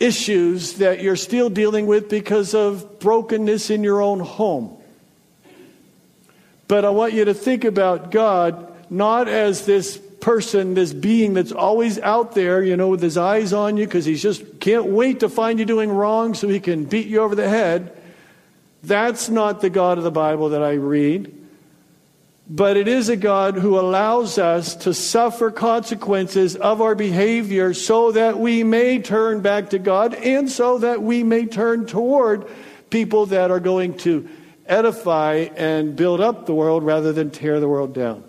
issues 0.00 0.74
that 0.74 1.00
you're 1.00 1.16
still 1.16 1.48
dealing 1.48 1.86
with 1.86 2.08
because 2.08 2.54
of 2.54 2.98
brokenness 2.98 3.70
in 3.70 3.84
your 3.84 4.02
own 4.02 4.20
home. 4.20 4.76
But 6.66 6.84
I 6.84 6.90
want 6.90 7.12
you 7.12 7.26
to 7.26 7.34
think 7.34 7.64
about 7.64 8.10
God 8.10 8.68
not 8.90 9.28
as 9.28 9.64
this 9.64 9.98
person, 10.20 10.74
this 10.74 10.92
being 10.92 11.34
that's 11.34 11.52
always 11.52 11.98
out 11.98 12.34
there, 12.34 12.62
you 12.62 12.76
know, 12.76 12.88
with 12.88 13.02
his 13.02 13.16
eyes 13.16 13.52
on 13.52 13.76
you 13.76 13.84
because 13.84 14.04
he 14.04 14.14
just 14.14 14.60
can't 14.60 14.86
wait 14.86 15.20
to 15.20 15.28
find 15.28 15.58
you 15.58 15.64
doing 15.64 15.90
wrong 15.90 16.34
so 16.34 16.48
he 16.48 16.60
can 16.60 16.84
beat 16.84 17.08
you 17.08 17.20
over 17.20 17.34
the 17.34 17.48
head. 17.48 17.96
That's 18.82 19.28
not 19.28 19.60
the 19.60 19.70
God 19.70 19.98
of 19.98 20.04
the 20.04 20.10
Bible 20.10 20.50
that 20.50 20.62
I 20.62 20.74
read. 20.74 21.41
But 22.48 22.76
it 22.76 22.88
is 22.88 23.08
a 23.08 23.16
God 23.16 23.54
who 23.54 23.78
allows 23.78 24.36
us 24.36 24.74
to 24.76 24.92
suffer 24.92 25.50
consequences 25.50 26.56
of 26.56 26.80
our 26.80 26.94
behavior 26.94 27.72
so 27.72 28.12
that 28.12 28.38
we 28.38 28.64
may 28.64 29.00
turn 29.00 29.40
back 29.40 29.70
to 29.70 29.78
God 29.78 30.14
and 30.14 30.50
so 30.50 30.78
that 30.78 31.02
we 31.02 31.22
may 31.22 31.46
turn 31.46 31.86
toward 31.86 32.46
people 32.90 33.26
that 33.26 33.50
are 33.50 33.60
going 33.60 33.96
to 33.98 34.28
edify 34.66 35.48
and 35.56 35.96
build 35.96 36.20
up 36.20 36.46
the 36.46 36.54
world 36.54 36.82
rather 36.82 37.12
than 37.12 37.30
tear 37.30 37.60
the 37.60 37.68
world 37.68 37.94
down. 37.94 38.24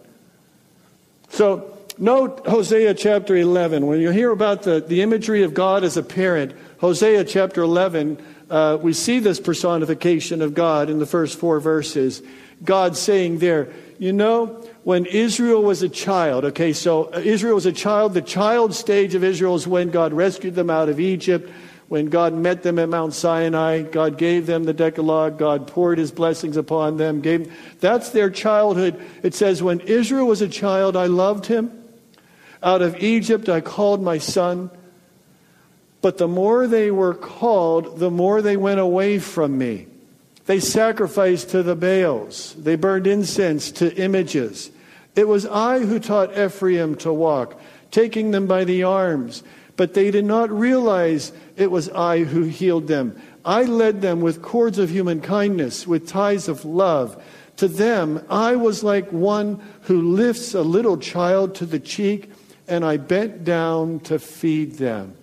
So, 1.29 1.77
note 1.98 2.46
Hosea 2.48 2.93
chapter 2.93 3.36
11. 3.36 3.88
When 3.88 4.00
you 4.00 4.12
hear 4.12 4.32
about 4.32 4.63
the, 4.63 4.79
the 4.79 5.01
imagery 5.01 5.43
of 5.43 5.53
God 5.53 5.84
as 5.84 5.98
a 5.98 6.03
parent, 6.03 6.53
Hosea 6.79 7.24
chapter 7.25 7.62
11, 7.62 8.24
uh, 8.53 8.77
we 8.77 8.93
see 8.93 9.17
this 9.17 9.39
personification 9.39 10.43
of 10.43 10.53
God 10.53 10.91
in 10.91 11.00
the 11.00 11.07
first 11.07 11.39
four 11.39 11.60
verses. 11.60 12.22
God 12.63 12.95
saying 12.95 13.39
there, 13.39 13.74
you 13.98 14.13
know, 14.13 14.45
when 14.83 15.07
Israel 15.07 15.63
was 15.63 15.81
a 15.81 15.89
child, 15.89 16.45
okay, 16.45 16.72
so 16.72 17.12
Israel 17.15 17.55
was 17.55 17.65
a 17.65 17.72
child. 17.72 18.13
The 18.13 18.22
child 18.22 18.75
stage 18.75 19.15
of 19.15 19.24
Israel 19.24 19.55
is 19.55 19.65
when 19.65 19.89
God 19.89 20.13
rescued 20.13 20.53
them 20.53 20.69
out 20.69 20.88
of 20.88 21.00
Egypt, 21.00 21.50
when 21.88 22.12
God 22.12 22.36
met 22.36 22.62
them 22.62 22.77
at 22.77 22.89
Mount 22.89 23.15
Sinai, 23.15 23.81
God 23.81 24.19
gave 24.19 24.45
them 24.45 24.65
the 24.65 24.74
Decalogue, 24.74 25.39
God 25.39 25.65
poured 25.65 25.98
his 25.98 26.12
blessings 26.12 26.55
upon 26.55 26.98
them. 26.98 27.22
Gave, 27.22 27.51
that's 27.79 28.10
their 28.10 28.29
childhood. 28.29 29.03
It 29.24 29.33
says, 29.33 29.63
When 29.63 29.79
Israel 29.79 30.27
was 30.27 30.43
a 30.43 30.48
child, 30.48 30.95
I 30.95 31.07
loved 31.07 31.48
him. 31.48 31.72
Out 32.62 32.83
of 32.83 32.98
Egypt, 32.98 33.50
I 33.50 33.62
called 33.62 34.03
my 34.03 34.19
son. 34.19 34.69
But 36.03 36.17
the 36.17 36.27
more 36.27 36.67
they 36.67 36.91
were 36.91 37.13
called, 37.13 37.98
the 37.98 38.12
more 38.12 38.41
they 38.41 38.57
went 38.57 38.81
away 38.81 39.19
from 39.19 39.57
me. 39.57 39.88
They 40.48 40.60
sacrificed 40.60 41.51
to 41.51 41.63
the 41.63 41.77
Baals, 41.77 42.55
they 42.55 42.75
burned 42.75 43.07
incense 43.07 43.72
to 43.72 43.95
images. 43.95 44.69
It 45.15 45.29
was 45.29 45.45
I 45.45 45.79
who 45.79 46.00
taught 46.00 46.38
Ephraim 46.38 46.95
to 46.98 47.13
walk, 47.13 47.57
taking 47.89 48.31
them 48.31 48.48
by 48.48 48.65
the 48.65 48.83
arms. 48.83 49.43
But 49.77 49.93
they 49.93 50.12
did 50.12 50.25
not 50.25 50.51
realize 50.51 51.31
it 51.55 51.72
was 51.72 51.88
I 51.88 52.25
who 52.25 52.43
healed 52.43 52.88
them. 52.88 53.15
I 53.45 53.63
led 53.63 54.01
them 54.01 54.19
with 54.19 54.41
cords 54.41 54.79
of 54.79 54.89
human 54.89 55.22
kindness, 55.22 55.88
with 55.88 56.05
ties 56.05 56.50
of 56.50 56.65
love. 56.65 57.24
To 57.57 57.69
them, 57.69 58.25
I 58.29 58.57
was 58.57 58.83
like 58.83 59.10
one 59.12 59.62
who 59.83 60.01
lifts 60.01 60.53
a 60.53 60.63
little 60.63 60.98
child 60.98 61.55
to 61.55 61.65
the 61.65 61.79
cheek, 61.79 62.29
and 62.67 62.83
I 62.83 62.98
bent 62.98 63.45
down 63.45 64.01
to 64.01 64.19
feed 64.19 64.74
them. 64.74 65.15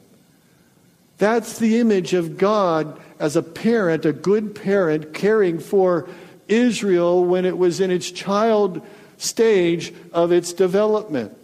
That's 1.21 1.59
the 1.59 1.79
image 1.79 2.15
of 2.15 2.39
God 2.39 2.99
as 3.19 3.37
a 3.37 3.43
parent, 3.43 4.07
a 4.07 4.13
good 4.13 4.55
parent, 4.55 5.13
caring 5.13 5.59
for 5.59 6.09
Israel 6.49 7.23
when 7.27 7.45
it 7.45 7.59
was 7.59 7.79
in 7.79 7.91
its 7.91 8.11
child 8.11 8.81
stage 9.19 9.93
of 10.15 10.33
its 10.33 10.55
development. 10.55 11.37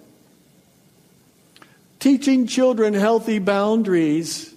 Teaching 1.99 2.47
children 2.47 2.95
healthy 2.95 3.39
boundaries 3.39 4.55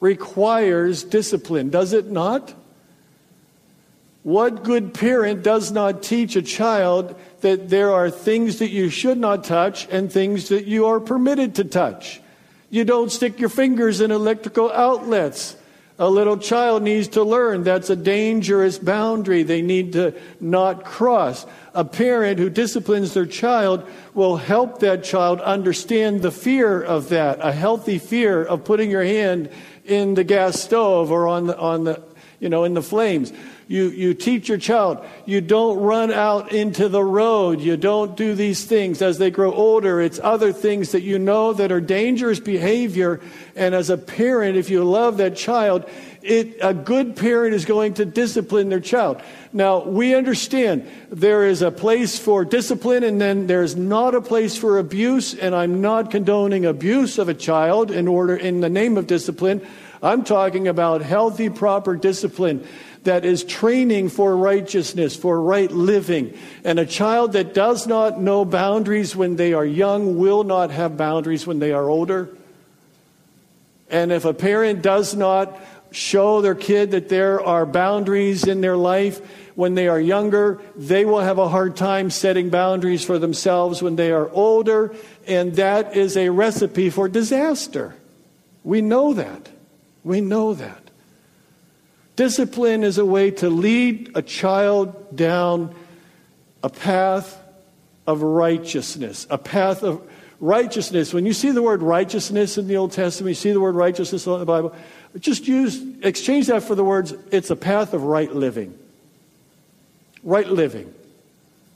requires 0.00 1.04
discipline, 1.04 1.68
does 1.68 1.92
it 1.92 2.10
not? 2.10 2.54
What 4.22 4.64
good 4.64 4.94
parent 4.94 5.42
does 5.42 5.70
not 5.70 6.02
teach 6.02 6.34
a 6.34 6.40
child 6.40 7.14
that 7.42 7.68
there 7.68 7.92
are 7.92 8.10
things 8.10 8.58
that 8.60 8.70
you 8.70 8.88
should 8.88 9.18
not 9.18 9.44
touch 9.44 9.86
and 9.90 10.10
things 10.10 10.48
that 10.48 10.64
you 10.64 10.86
are 10.86 10.98
permitted 10.98 11.56
to 11.56 11.64
touch? 11.64 12.22
You 12.72 12.86
don't 12.86 13.12
stick 13.12 13.38
your 13.38 13.50
fingers 13.50 14.00
in 14.00 14.10
electrical 14.10 14.72
outlets. 14.72 15.56
A 15.98 16.08
little 16.08 16.38
child 16.38 16.82
needs 16.82 17.08
to 17.08 17.22
learn 17.22 17.64
that's 17.64 17.90
a 17.90 17.96
dangerous 17.96 18.78
boundary 18.78 19.42
they 19.42 19.60
need 19.60 19.92
to 19.92 20.14
not 20.40 20.82
cross. 20.82 21.44
A 21.74 21.84
parent 21.84 22.38
who 22.38 22.48
disciplines 22.48 23.12
their 23.12 23.26
child 23.26 23.86
will 24.14 24.38
help 24.38 24.80
that 24.80 25.04
child 25.04 25.42
understand 25.42 26.22
the 26.22 26.30
fear 26.30 26.82
of 26.82 27.10
that, 27.10 27.40
a 27.42 27.52
healthy 27.52 27.98
fear 27.98 28.42
of 28.42 28.64
putting 28.64 28.90
your 28.90 29.04
hand 29.04 29.50
in 29.84 30.14
the 30.14 30.24
gas 30.24 30.58
stove 30.58 31.10
or 31.10 31.28
on 31.28 31.48
the, 31.48 31.58
on 31.58 31.84
the 31.84 32.02
you 32.42 32.48
know, 32.48 32.64
in 32.64 32.74
the 32.74 32.82
flames. 32.82 33.32
You, 33.68 33.84
you 33.90 34.14
teach 34.14 34.48
your 34.48 34.58
child. 34.58 35.06
You 35.26 35.40
don't 35.40 35.78
run 35.78 36.10
out 36.10 36.50
into 36.50 36.88
the 36.88 37.02
road. 37.02 37.60
You 37.60 37.76
don't 37.76 38.16
do 38.16 38.34
these 38.34 38.64
things. 38.64 39.00
As 39.00 39.18
they 39.18 39.30
grow 39.30 39.54
older, 39.54 40.00
it's 40.00 40.18
other 40.20 40.52
things 40.52 40.90
that 40.90 41.02
you 41.02 41.20
know 41.20 41.52
that 41.52 41.70
are 41.70 41.80
dangerous 41.80 42.40
behavior. 42.40 43.20
And 43.54 43.76
as 43.76 43.90
a 43.90 43.96
parent, 43.96 44.56
if 44.56 44.70
you 44.70 44.82
love 44.82 45.18
that 45.18 45.36
child, 45.36 45.88
it, 46.20 46.56
a 46.60 46.74
good 46.74 47.14
parent 47.14 47.54
is 47.54 47.64
going 47.64 47.94
to 47.94 48.04
discipline 48.04 48.70
their 48.70 48.80
child. 48.80 49.22
Now, 49.52 49.84
we 49.84 50.16
understand 50.16 50.90
there 51.10 51.46
is 51.46 51.62
a 51.62 51.70
place 51.70 52.18
for 52.18 52.44
discipline 52.44 53.04
and 53.04 53.20
then 53.20 53.46
there's 53.46 53.76
not 53.76 54.16
a 54.16 54.20
place 54.20 54.56
for 54.56 54.78
abuse, 54.78 55.32
and 55.32 55.54
I'm 55.54 55.80
not 55.80 56.10
condoning 56.10 56.66
abuse 56.66 57.18
of 57.18 57.28
a 57.28 57.34
child 57.34 57.92
in 57.92 58.08
order, 58.08 58.34
in 58.34 58.60
the 58.60 58.68
name 58.68 58.96
of 58.96 59.06
discipline. 59.06 59.64
I'm 60.02 60.24
talking 60.24 60.66
about 60.66 61.02
healthy, 61.02 61.48
proper 61.48 61.96
discipline 61.96 62.66
that 63.04 63.24
is 63.24 63.44
training 63.44 64.08
for 64.08 64.36
righteousness, 64.36 65.16
for 65.16 65.40
right 65.40 65.70
living. 65.70 66.36
And 66.64 66.78
a 66.78 66.86
child 66.86 67.32
that 67.32 67.54
does 67.54 67.86
not 67.86 68.20
know 68.20 68.44
boundaries 68.44 69.14
when 69.14 69.36
they 69.36 69.52
are 69.52 69.64
young 69.64 70.18
will 70.18 70.44
not 70.44 70.70
have 70.70 70.96
boundaries 70.96 71.46
when 71.46 71.58
they 71.58 71.72
are 71.72 71.88
older. 71.88 72.30
And 73.90 74.10
if 74.10 74.24
a 74.24 74.34
parent 74.34 74.82
does 74.82 75.14
not 75.14 75.58
show 75.90 76.40
their 76.40 76.54
kid 76.54 76.92
that 76.92 77.08
there 77.08 77.40
are 77.40 77.66
boundaries 77.66 78.46
in 78.46 78.60
their 78.60 78.76
life 78.76 79.20
when 79.54 79.74
they 79.74 79.86
are 79.88 80.00
younger, 80.00 80.60
they 80.76 81.04
will 81.04 81.20
have 81.20 81.38
a 81.38 81.48
hard 81.48 81.76
time 81.76 82.08
setting 82.08 82.48
boundaries 82.48 83.04
for 83.04 83.18
themselves 83.18 83.82
when 83.82 83.96
they 83.96 84.10
are 84.10 84.30
older. 84.30 84.94
And 85.26 85.54
that 85.56 85.96
is 85.96 86.16
a 86.16 86.30
recipe 86.30 86.88
for 86.88 87.08
disaster. 87.08 87.94
We 88.64 88.80
know 88.80 89.12
that. 89.14 89.51
We 90.04 90.20
know 90.20 90.54
that. 90.54 90.90
Discipline 92.16 92.84
is 92.84 92.98
a 92.98 93.06
way 93.06 93.30
to 93.32 93.48
lead 93.48 94.12
a 94.14 94.22
child 94.22 95.16
down 95.16 95.74
a 96.62 96.68
path 96.68 97.40
of 98.06 98.22
righteousness, 98.22 99.26
a 99.30 99.38
path 99.38 99.82
of 99.82 100.02
righteousness. 100.40 101.14
When 101.14 101.24
you 101.24 101.32
see 101.32 101.50
the 101.52 101.62
word 101.62 101.82
righteousness 101.82 102.58
in 102.58 102.68
the 102.68 102.76
Old 102.76 102.92
Testament, 102.92 103.30
you 103.30 103.34
see 103.34 103.52
the 103.52 103.60
word 103.60 103.74
righteousness 103.74 104.26
in 104.26 104.38
the 104.38 104.44
Bible, 104.44 104.74
just 105.18 105.46
use, 105.46 105.82
exchange 106.02 106.48
that 106.48 106.62
for 106.62 106.74
the 106.74 106.84
words, 106.84 107.14
it's 107.30 107.50
a 107.50 107.56
path 107.56 107.94
of 107.94 108.02
right 108.02 108.32
living. 108.32 108.76
Right 110.22 110.48
living. 110.48 110.92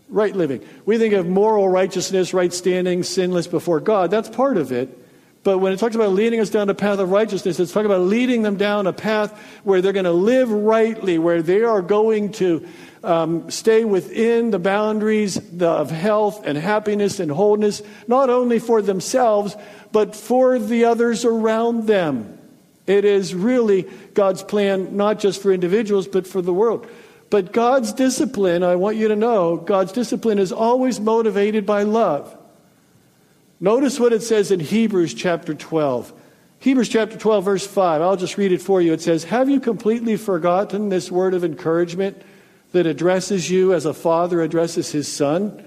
Right 0.09 0.35
living. 0.35 0.67
We 0.85 0.99
think 0.99 1.15
of 1.15 1.27
moral 1.27 1.69
righteousness, 1.69 2.35
right 2.35 2.53
standing, 2.53 3.03
sinless 3.03 3.47
before 3.47 3.81
God. 3.81 4.11
That's 4.11 4.29
part 4.29 4.57
of 4.57 4.73
it. 4.73 5.06
But 5.47 5.59
when 5.59 5.73
it 5.73 5.79
talks 5.79 5.95
about 5.95 6.11
leading 6.11 6.41
us 6.41 6.51
down 6.51 6.69
a 6.71 6.75
path 6.75 6.99
of 6.99 7.13
righteousness, 7.13 7.61
it's 7.61 7.71
talking 7.71 7.87
about 7.87 8.01
leading 8.01 8.43
them 8.43 8.57
down 8.57 8.89
a 8.89 8.93
path 8.93 9.31
where 9.63 9.81
they're 9.81 9.93
going 9.93 10.05
to 10.05 10.11
live 10.11 10.51
rightly, 10.51 11.21
where 11.21 11.41
they 11.41 11.63
are 11.63 11.83
going 11.83 12.33
to 12.33 12.67
um, 13.05 13.49
stay 13.49 13.85
within 13.85 14.51
the 14.51 14.59
boundaries 14.59 15.39
of 15.63 15.93
health 15.93 16.45
and 16.45 16.59
happiness 16.59 17.21
and 17.21 17.31
wholeness, 17.31 17.81
not 18.09 18.29
only 18.29 18.59
for 18.59 18.83
themselves, 18.83 19.57
but 19.93 20.17
for 20.17 20.59
the 20.59 20.87
others 20.87 21.25
around 21.25 21.87
them. 21.87 22.41
It 22.89 23.05
is 23.05 23.33
really 23.33 23.83
God's 24.15 24.43
plan, 24.43 24.97
not 24.97 25.21
just 25.21 25.41
for 25.41 25.53
individuals, 25.53 26.09
but 26.09 26.27
for 26.27 26.43
the 26.43 26.53
world. 26.53 26.89
But 27.31 27.53
God's 27.53 27.93
discipline, 27.93 28.65
I 28.65 28.75
want 28.75 28.97
you 28.97 29.07
to 29.07 29.17
know, 29.17 29.59
God's 29.59 29.93
discipline 29.93 30.41
is 30.41 30.51
always 30.51 30.99
motivated 30.99 31.65
by 31.65 31.85
love. 31.85 32.37
Notice 33.61 33.99
what 33.99 34.13
it 34.13 34.23
says 34.23 34.51
in 34.51 34.61
Hebrews 34.61 35.15
chapter 35.15 35.55
12. 35.55 36.13
Hebrews 36.59 36.89
chapter 36.89 37.17
12, 37.17 37.45
verse 37.45 37.67
5. 37.67 38.03
I'll 38.03 38.17
just 38.17 38.39
read 38.39 38.53
it 38.53 38.63
for 38.63 38.81
you. 38.81 38.93
It 38.93 39.01
says, 39.01 39.25
Have 39.25 39.49
you 39.49 39.61
completely 39.61 40.17
forgotten 40.17 40.89
this 40.89 41.11
word 41.11 41.35
of 41.35 41.45
encouragement 41.45 42.21
that 42.73 42.87
addresses 42.87 43.51
you 43.51 43.73
as 43.73 43.87
a 43.87 43.95
father 43.95 44.43
addresses 44.43 44.93
his 44.93 45.11
son? 45.11 45.63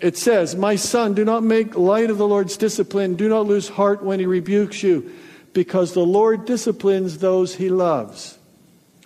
it 0.00 0.16
says, 0.16 0.56
My 0.56 0.76
son, 0.76 1.14
do 1.14 1.24
not 1.24 1.42
make 1.42 1.76
light 1.76 2.10
of 2.10 2.18
the 2.18 2.26
Lord's 2.26 2.56
discipline. 2.56 3.14
Do 3.14 3.28
not 3.28 3.46
lose 3.46 3.68
heart 3.68 4.02
when 4.02 4.18
he 4.18 4.26
rebukes 4.26 4.82
you, 4.82 5.12
because 5.52 5.92
the 5.92 6.04
Lord 6.04 6.46
disciplines 6.46 7.18
those 7.18 7.54
he 7.54 7.68
loves, 7.68 8.38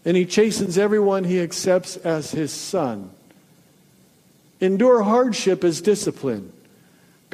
and 0.05 0.17
he 0.17 0.25
chastens 0.25 0.79
everyone 0.79 1.25
he 1.25 1.41
accepts 1.41 1.97
as 1.99 2.31
his 2.31 2.53
son. 2.53 3.11
Endure 4.61 5.03
hardship 5.03 5.65
as 5.65 5.81
discipline. 5.81 6.53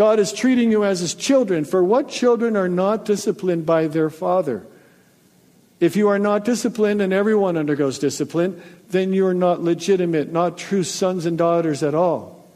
God 0.01 0.19
is 0.19 0.33
treating 0.33 0.71
you 0.71 0.83
as 0.83 1.01
his 1.01 1.13
children, 1.13 1.67
for 1.67 1.85
what 1.85 2.09
children 2.09 2.57
are 2.57 2.71
not 2.71 3.05
disciplined 3.05 3.67
by 3.67 3.87
their 3.87 4.09
father? 4.09 4.67
If 5.79 5.95
you 5.95 6.09
are 6.09 6.19
not 6.19 6.43
disciplined, 6.43 7.03
and 7.03 7.13
everyone 7.13 7.59
undergoes 7.59 7.99
discipline, 7.99 8.63
then 8.89 9.13
you 9.13 9.27
are 9.27 9.35
not 9.35 9.63
legitimate, 9.63 10.33
not 10.33 10.57
true 10.57 10.85
sons 10.85 11.27
and 11.27 11.37
daughters 11.37 11.83
at 11.83 11.95
all. 11.95 12.49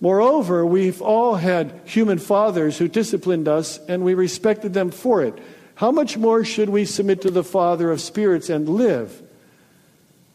Moreover, 0.00 0.64
we've 0.64 1.02
all 1.02 1.34
had 1.34 1.80
human 1.86 2.20
fathers 2.20 2.78
who 2.78 2.86
disciplined 2.86 3.48
us, 3.48 3.80
and 3.88 4.04
we 4.04 4.14
respected 4.14 4.74
them 4.74 4.92
for 4.92 5.24
it. 5.24 5.36
How 5.74 5.90
much 5.90 6.16
more 6.16 6.44
should 6.44 6.68
we 6.68 6.84
submit 6.84 7.22
to 7.22 7.32
the 7.32 7.42
Father 7.42 7.90
of 7.90 8.00
spirits 8.00 8.48
and 8.48 8.68
live? 8.68 9.23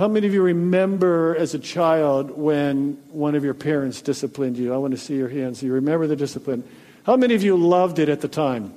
How 0.00 0.08
many 0.08 0.26
of 0.26 0.32
you 0.32 0.40
remember 0.40 1.36
as 1.36 1.52
a 1.52 1.58
child 1.58 2.30
when 2.30 2.92
one 3.10 3.34
of 3.34 3.44
your 3.44 3.52
parents 3.52 4.00
disciplined 4.00 4.56
you? 4.56 4.72
I 4.72 4.78
want 4.78 4.92
to 4.92 4.96
see 4.96 5.14
your 5.14 5.28
hands. 5.28 5.62
You 5.62 5.74
remember 5.74 6.06
the 6.06 6.16
discipline. 6.16 6.64
How 7.04 7.18
many 7.18 7.34
of 7.34 7.42
you 7.42 7.54
loved 7.54 7.98
it 7.98 8.08
at 8.08 8.22
the 8.22 8.26
time? 8.26 8.72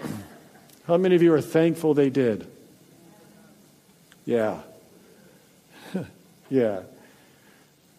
How 0.86 0.96
many 0.96 1.16
of 1.16 1.22
you 1.22 1.34
are 1.34 1.42
thankful 1.42 1.92
they 1.92 2.08
did? 2.08 2.50
Yeah. 4.24 4.62
yeah. 6.48 6.80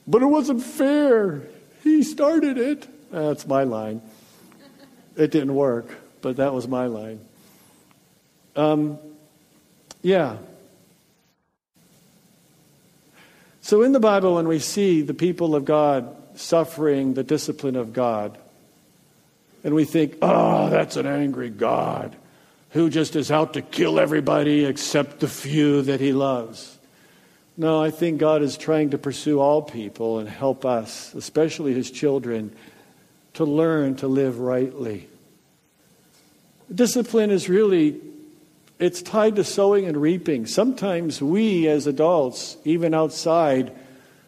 But 0.07 0.23
it 0.23 0.25
wasn't 0.25 0.63
fair. 0.63 1.43
He 1.83 2.01
started 2.01 2.57
it. 2.57 3.11
That's 3.11 3.45
my 3.45 3.63
line. 3.63 4.01
It 5.15 5.29
didn't 5.29 5.53
work, 5.53 5.85
but 6.23 6.37
that 6.37 6.51
was 6.51 6.67
my 6.67 6.87
line. 6.87 7.19
Um, 8.55 8.97
yeah. 10.01 10.37
So 13.71 13.83
in 13.83 13.93
the 13.93 14.01
Bible, 14.01 14.35
when 14.35 14.49
we 14.49 14.59
see 14.59 15.01
the 15.01 15.13
people 15.13 15.55
of 15.55 15.63
God 15.63 16.13
suffering 16.35 17.13
the 17.13 17.23
discipline 17.23 17.77
of 17.77 17.93
God, 17.93 18.37
and 19.63 19.73
we 19.73 19.85
think, 19.85 20.17
oh, 20.21 20.69
that's 20.69 20.97
an 20.97 21.07
angry 21.07 21.49
God 21.49 22.13
who 22.71 22.89
just 22.89 23.15
is 23.15 23.31
out 23.31 23.53
to 23.53 23.61
kill 23.61 23.97
everybody 23.97 24.65
except 24.65 25.21
the 25.21 25.27
few 25.29 25.83
that 25.83 26.01
he 26.01 26.11
loves. 26.11 26.77
No, 27.55 27.81
I 27.81 27.91
think 27.91 28.19
God 28.19 28.41
is 28.41 28.57
trying 28.57 28.89
to 28.89 28.97
pursue 28.97 29.39
all 29.39 29.61
people 29.61 30.19
and 30.19 30.27
help 30.27 30.65
us, 30.65 31.13
especially 31.13 31.73
his 31.73 31.89
children, 31.89 32.53
to 33.35 33.45
learn 33.45 33.95
to 33.95 34.07
live 34.09 34.39
rightly. 34.39 35.07
Discipline 36.75 37.31
is 37.31 37.47
really 37.47 38.01
it's 38.81 39.01
tied 39.03 39.35
to 39.35 39.43
sowing 39.43 39.85
and 39.85 39.95
reaping. 39.95 40.47
Sometimes 40.47 41.21
we 41.21 41.67
as 41.67 41.85
adults, 41.85 42.57
even 42.65 42.95
outside 42.95 43.71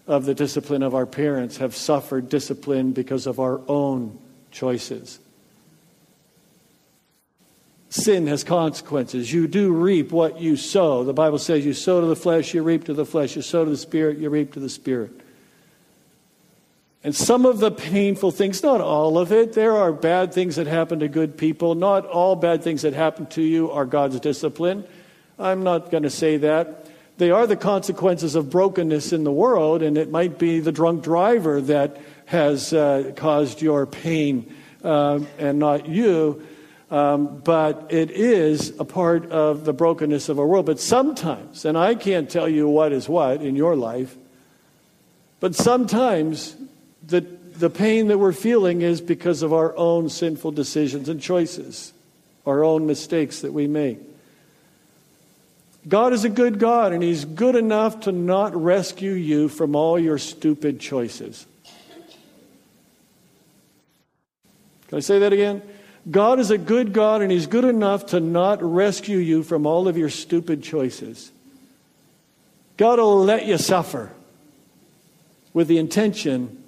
of 0.05 0.25
the 0.25 0.35
discipline 0.35 0.83
of 0.83 0.93
our 0.93 1.07
parents, 1.07 1.57
have 1.57 1.75
suffered 1.75 2.29
discipline 2.29 2.91
because 2.91 3.25
of 3.25 3.39
our 3.39 3.61
own 3.67 4.17
choices. 4.51 5.19
Sin 7.89 8.27
has 8.27 8.43
consequences. 8.43 9.33
You 9.33 9.47
do 9.47 9.71
reap 9.71 10.11
what 10.11 10.39
you 10.39 10.55
sow. 10.55 11.03
The 11.03 11.13
Bible 11.13 11.39
says 11.39 11.65
you 11.65 11.73
sow 11.73 12.01
to 12.01 12.07
the 12.07 12.15
flesh, 12.15 12.53
you 12.53 12.61
reap 12.61 12.85
to 12.85 12.93
the 12.93 13.05
flesh. 13.05 13.35
You 13.35 13.41
sow 13.41 13.65
to 13.65 13.71
the 13.71 13.77
spirit, 13.77 14.19
you 14.19 14.29
reap 14.29 14.53
to 14.53 14.59
the 14.59 14.69
spirit. 14.69 15.11
And 17.03 17.13
some 17.13 17.45
of 17.45 17.59
the 17.59 17.69
painful 17.69 18.31
things, 18.31 18.63
not 18.63 18.79
all 18.79 19.17
of 19.17 19.33
it, 19.33 19.53
there 19.53 19.75
are 19.75 19.91
bad 19.91 20.33
things 20.33 20.55
that 20.55 20.67
happen 20.67 20.99
to 20.99 21.09
good 21.09 21.37
people. 21.37 21.75
Not 21.75 22.05
all 22.05 22.37
bad 22.37 22.63
things 22.63 22.83
that 22.83 22.93
happen 22.93 23.25
to 23.27 23.41
you 23.41 23.71
are 23.71 23.85
God's 23.85 24.21
discipline. 24.21 24.85
I'm 25.37 25.63
not 25.63 25.91
going 25.91 26.03
to 26.03 26.09
say 26.09 26.37
that. 26.37 26.87
They 27.17 27.29
are 27.29 27.45
the 27.45 27.57
consequences 27.57 28.35
of 28.35 28.49
brokenness 28.49 29.11
in 29.11 29.25
the 29.25 29.31
world, 29.31 29.83
and 29.83 29.97
it 29.97 30.09
might 30.09 30.39
be 30.39 30.61
the 30.61 30.71
drunk 30.71 31.03
driver 31.03 31.59
that 31.61 31.97
has 32.25 32.71
uh, 32.71 33.11
caused 33.17 33.61
your 33.61 33.85
pain 33.85 34.55
uh, 34.83 35.19
and 35.37 35.59
not 35.59 35.87
you. 35.87 36.47
Um, 36.89 37.39
but 37.39 37.87
it 37.89 38.11
is 38.11 38.79
a 38.79 38.85
part 38.85 39.29
of 39.31 39.65
the 39.65 39.73
brokenness 39.73 40.29
of 40.29 40.39
our 40.39 40.45
world. 40.45 40.67
But 40.67 40.79
sometimes, 40.79 41.65
and 41.65 41.77
I 41.77 41.95
can't 41.95 42.29
tell 42.29 42.47
you 42.47 42.69
what 42.69 42.91
is 42.93 43.09
what 43.09 43.41
in 43.41 43.55
your 43.55 43.75
life, 43.75 44.15
but 45.39 45.55
sometimes 45.55 46.55
the, 47.05 47.21
the 47.21 47.69
pain 47.69 48.07
that 48.07 48.17
we're 48.17 48.33
feeling 48.33 48.81
is 48.81 49.01
because 49.01 49.41
of 49.41 49.53
our 49.53 49.75
own 49.75 50.09
sinful 50.09 50.51
decisions 50.51 51.09
and 51.09 51.21
choices, 51.21 51.93
our 52.45 52.63
own 52.63 52.87
mistakes 52.87 53.41
that 53.41 53.53
we 53.53 53.67
make. 53.67 53.99
God 55.87 56.13
is 56.13 56.23
a 56.23 56.29
good 56.29 56.59
God, 56.59 56.93
and 56.93 57.03
He's 57.03 57.25
good 57.25 57.55
enough 57.55 58.01
to 58.01 58.11
not 58.11 58.55
rescue 58.55 59.11
you 59.11 59.49
from 59.49 59.75
all 59.75 59.99
your 59.99 60.17
stupid 60.17 60.79
choices. 60.79 61.45
Can 64.87 64.97
I 64.97 65.01
say 65.01 65.19
that 65.19 65.33
again? 65.33 65.61
God 66.09 66.39
is 66.39 66.51
a 66.51 66.57
good 66.57 66.93
God, 66.93 67.21
and 67.21 67.31
He's 67.31 67.47
good 67.47 67.65
enough 67.65 68.07
to 68.07 68.21
not 68.21 68.61
rescue 68.61 69.17
you 69.17 69.43
from 69.43 69.65
all 69.65 69.89
of 69.89 69.97
your 69.97 70.09
stupid 70.09 70.63
choices. 70.63 71.31
God 72.77 72.99
will 72.99 73.23
let 73.23 73.45
you 73.45 73.57
suffer 73.57 74.11
with 75.53 75.67
the 75.67 75.77
intention 75.77 76.62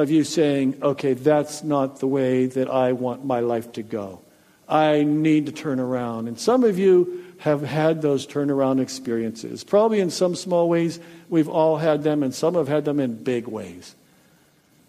of 0.00 0.10
you 0.10 0.24
saying, 0.24 0.78
okay, 0.82 1.14
that's 1.14 1.62
not 1.62 2.00
the 2.00 2.06
way 2.06 2.46
that 2.46 2.68
I 2.68 2.92
want 2.92 3.24
my 3.24 3.40
life 3.40 3.72
to 3.72 3.82
go. 3.82 4.20
I 4.68 5.02
need 5.02 5.46
to 5.46 5.52
turn 5.52 5.80
around. 5.80 6.28
And 6.28 6.38
some 6.38 6.64
of 6.64 6.78
you 6.78 7.24
have 7.38 7.62
had 7.62 8.02
those 8.02 8.26
turnaround 8.26 8.80
experiences. 8.80 9.64
Probably 9.64 10.00
in 10.00 10.10
some 10.10 10.34
small 10.34 10.68
ways, 10.68 11.00
we've 11.28 11.48
all 11.48 11.76
had 11.76 12.02
them, 12.02 12.22
and 12.22 12.34
some 12.34 12.54
have 12.54 12.68
had 12.68 12.84
them 12.84 13.00
in 13.00 13.22
big 13.22 13.48
ways. 13.48 13.94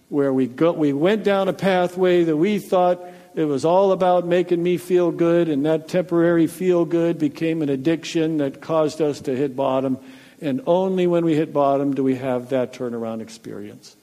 Where 0.10 0.34
we, 0.34 0.48
go, 0.48 0.74
we 0.74 0.94
went 0.94 1.24
down 1.24 1.48
a 1.48 1.54
pathway 1.54 2.26
that 2.26 2.36
we 2.36 2.60
thought 2.60 3.02
it 3.34 3.46
was 3.46 3.64
all 3.64 3.94
about 3.94 4.28
making 4.28 4.62
me 4.62 4.78
feel 4.78 5.12
good, 5.12 5.48
and 5.48 5.66
that 5.66 5.88
temporary 5.88 6.48
feel 6.48 6.84
good 6.84 7.18
became 7.18 7.62
an 7.62 7.70
addiction 7.70 8.38
that 8.38 8.62
caused 8.62 9.02
us 9.02 9.22
to 9.22 9.36
hit 9.36 9.56
bottom. 9.56 9.98
And 10.42 10.62
only 10.68 11.08
when 11.08 11.24
we 11.24 11.36
hit 11.36 11.54
bottom 11.54 11.94
do 11.96 12.04
we 12.04 12.16
have 12.16 12.50
that 12.50 12.74
turnaround 12.74 13.22
experience. 13.22 13.96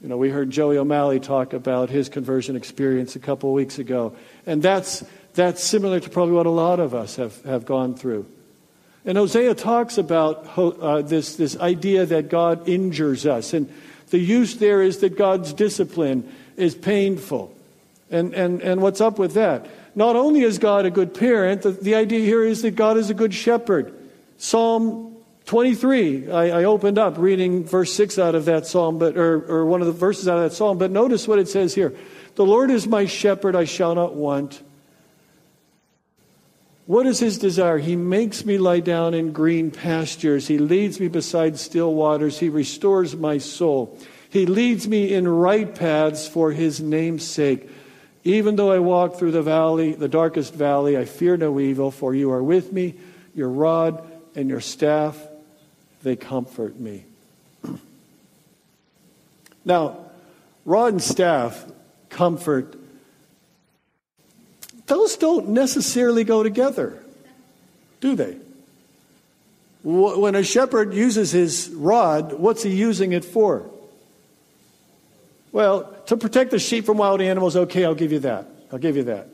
You 0.00 0.08
know, 0.08 0.16
we 0.16 0.30
heard 0.30 0.50
Joey 0.50 0.78
O'Malley 0.78 1.18
talk 1.18 1.52
about 1.52 1.90
his 1.90 2.08
conversion 2.08 2.54
experience 2.54 3.16
a 3.16 3.18
couple 3.18 3.50
of 3.50 3.54
weeks 3.54 3.80
ago. 3.80 4.14
And 4.46 4.62
that's, 4.62 5.04
that's 5.34 5.62
similar 5.62 5.98
to 5.98 6.08
probably 6.08 6.34
what 6.34 6.46
a 6.46 6.50
lot 6.50 6.78
of 6.78 6.94
us 6.94 7.16
have, 7.16 7.42
have 7.42 7.66
gone 7.66 7.96
through. 7.96 8.26
And 9.04 9.18
Hosea 9.18 9.56
talks 9.56 9.98
about 9.98 10.56
uh, 10.56 11.02
this, 11.02 11.34
this 11.34 11.56
idea 11.58 12.06
that 12.06 12.28
God 12.28 12.68
injures 12.68 13.26
us. 13.26 13.52
And 13.52 13.72
the 14.10 14.18
use 14.18 14.56
there 14.56 14.82
is 14.82 14.98
that 14.98 15.16
God's 15.18 15.52
discipline 15.52 16.32
is 16.56 16.76
painful. 16.76 17.52
And, 18.08 18.34
and, 18.34 18.62
and 18.62 18.80
what's 18.80 19.00
up 19.00 19.18
with 19.18 19.34
that? 19.34 19.66
Not 19.96 20.14
only 20.14 20.42
is 20.42 20.58
God 20.58 20.86
a 20.86 20.90
good 20.90 21.12
parent, 21.12 21.62
the, 21.62 21.72
the 21.72 21.96
idea 21.96 22.20
here 22.20 22.44
is 22.44 22.62
that 22.62 22.76
God 22.76 22.96
is 22.96 23.10
a 23.10 23.14
good 23.14 23.34
shepherd. 23.34 23.92
Psalm 24.36 25.16
23, 25.48 26.30
I, 26.30 26.60
I, 26.60 26.64
opened 26.64 26.98
up 26.98 27.16
reading 27.16 27.64
verse 27.64 27.90
6 27.94 28.18
out 28.18 28.34
of 28.34 28.44
that 28.44 28.66
psalm, 28.66 28.98
but, 28.98 29.16
or, 29.16 29.50
or 29.50 29.64
one 29.64 29.80
of 29.80 29.86
the 29.86 29.94
verses 29.94 30.28
out 30.28 30.36
of 30.36 30.42
that 30.42 30.54
psalm, 30.54 30.76
but 30.76 30.90
notice 30.90 31.26
what 31.26 31.38
it 31.38 31.48
says 31.48 31.74
here 31.74 31.94
The 32.34 32.44
Lord 32.44 32.70
is 32.70 32.86
my 32.86 33.06
shepherd, 33.06 33.56
I 33.56 33.64
shall 33.64 33.94
not 33.94 34.14
want. 34.14 34.62
What 36.84 37.06
is 37.06 37.18
his 37.18 37.38
desire? 37.38 37.78
He 37.78 37.96
makes 37.96 38.44
me 38.44 38.58
lie 38.58 38.80
down 38.80 39.14
in 39.14 39.32
green 39.32 39.70
pastures. 39.70 40.46
He 40.46 40.58
leads 40.58 41.00
me 41.00 41.08
beside 41.08 41.58
still 41.58 41.94
waters. 41.94 42.38
He 42.38 42.50
restores 42.50 43.16
my 43.16 43.38
soul. 43.38 43.98
He 44.28 44.44
leads 44.44 44.86
me 44.86 45.14
in 45.14 45.26
right 45.26 45.74
paths 45.74 46.28
for 46.28 46.52
his 46.52 46.82
name's 46.82 47.26
sake. 47.26 47.70
Even 48.22 48.56
though 48.56 48.70
I 48.70 48.80
walk 48.80 49.16
through 49.16 49.32
the 49.32 49.42
valley, 49.42 49.94
the 49.94 50.08
darkest 50.08 50.52
valley, 50.52 50.98
I 50.98 51.06
fear 51.06 51.38
no 51.38 51.58
evil, 51.58 51.90
for 51.90 52.14
you 52.14 52.32
are 52.32 52.42
with 52.42 52.70
me. 52.70 52.96
Your 53.34 53.48
rod 53.48 54.06
and 54.34 54.50
your 54.50 54.60
staff, 54.60 55.27
they 56.02 56.16
comfort 56.16 56.78
me. 56.78 57.04
now, 59.64 59.98
rod 60.64 60.94
and 60.94 61.02
staff 61.02 61.64
comfort 62.08 62.74
Those 64.86 65.16
don't 65.16 65.50
necessarily 65.50 66.24
go 66.24 66.42
together, 66.42 66.98
do 68.00 68.16
they? 68.16 68.38
When 69.84 70.34
a 70.34 70.42
shepherd 70.42 70.94
uses 70.94 71.30
his 71.30 71.68
rod, 71.68 72.32
what's 72.32 72.62
he 72.62 72.70
using 72.70 73.12
it 73.12 73.24
for? 73.24 73.70
Well, 75.52 75.94
to 76.06 76.16
protect 76.16 76.50
the 76.50 76.58
sheep 76.58 76.86
from 76.86 76.98
wild 76.98 77.20
animals, 77.20 77.54
okay, 77.54 77.84
I'll 77.84 77.94
give 77.94 78.12
you 78.12 78.20
that. 78.20 78.48
I'll 78.72 78.78
give 78.78 78.96
you 78.96 79.04
that. 79.04 79.28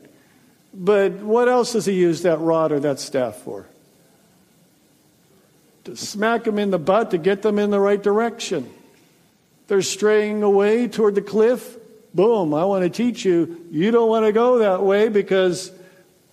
But 0.73 1.13
what 1.13 1.47
else 1.47 1.73
does 1.73 1.85
he 1.85 1.93
use 1.93 2.23
that 2.23 2.39
rod 2.39 2.71
or 2.71 2.79
that 2.81 2.99
staff 2.99 3.37
for? 3.37 3.65
To 5.85 5.95
smack 5.95 6.43
them 6.43 6.59
in 6.59 6.71
the 6.71 6.79
butt 6.79 7.11
to 7.11 7.17
get 7.17 7.41
them 7.41 7.59
in 7.59 7.69
the 7.69 7.79
right 7.79 8.01
direction. 8.01 8.69
They're 9.67 9.81
straying 9.81 10.43
away 10.43 10.87
toward 10.87 11.15
the 11.15 11.21
cliff. 11.21 11.77
Boom, 12.13 12.53
I 12.53 12.65
want 12.65 12.83
to 12.83 12.89
teach 12.89 13.25
you. 13.25 13.65
You 13.71 13.91
don't 13.91 14.09
want 14.09 14.25
to 14.25 14.31
go 14.31 14.59
that 14.59 14.83
way 14.83 15.09
because 15.09 15.71